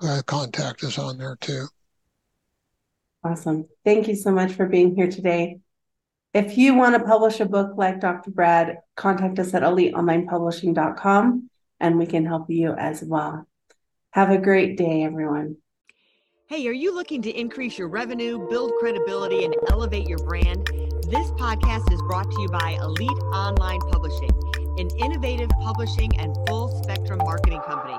uh, 0.00 0.22
contact 0.26 0.84
us 0.84 0.98
on 0.98 1.18
there 1.18 1.36
too. 1.40 1.66
Awesome. 3.24 3.68
Thank 3.84 4.08
you 4.08 4.16
so 4.16 4.32
much 4.32 4.52
for 4.52 4.66
being 4.66 4.94
here 4.94 5.08
today. 5.08 5.60
If 6.34 6.56
you 6.56 6.74
want 6.74 6.96
to 6.96 7.04
publish 7.04 7.40
a 7.40 7.44
book 7.44 7.72
like 7.76 8.00
Dr. 8.00 8.30
Brad, 8.30 8.78
contact 8.96 9.38
us 9.38 9.52
at 9.52 9.62
eliteonlinepublishing.com 9.62 11.50
and 11.78 11.98
we 11.98 12.06
can 12.06 12.24
help 12.24 12.48
you 12.48 12.72
as 12.72 13.02
well. 13.02 13.46
Have 14.12 14.30
a 14.30 14.38
great 14.38 14.78
day, 14.78 15.02
everyone. 15.02 15.56
Hey, 16.46 16.66
are 16.68 16.72
you 16.72 16.94
looking 16.94 17.20
to 17.22 17.30
increase 17.30 17.76
your 17.76 17.88
revenue, 17.88 18.48
build 18.48 18.72
credibility, 18.80 19.44
and 19.44 19.54
elevate 19.68 20.08
your 20.08 20.18
brand? 20.18 20.66
This 21.10 21.30
podcast 21.32 21.92
is 21.92 22.00
brought 22.02 22.30
to 22.30 22.40
you 22.40 22.48
by 22.48 22.78
Elite 22.80 23.10
Online 23.10 23.80
Publishing, 23.90 24.30
an 24.78 24.88
innovative 25.00 25.50
publishing 25.60 26.18
and 26.18 26.34
full 26.48 26.82
spectrum 26.82 27.18
marketing 27.18 27.60
company. 27.60 27.98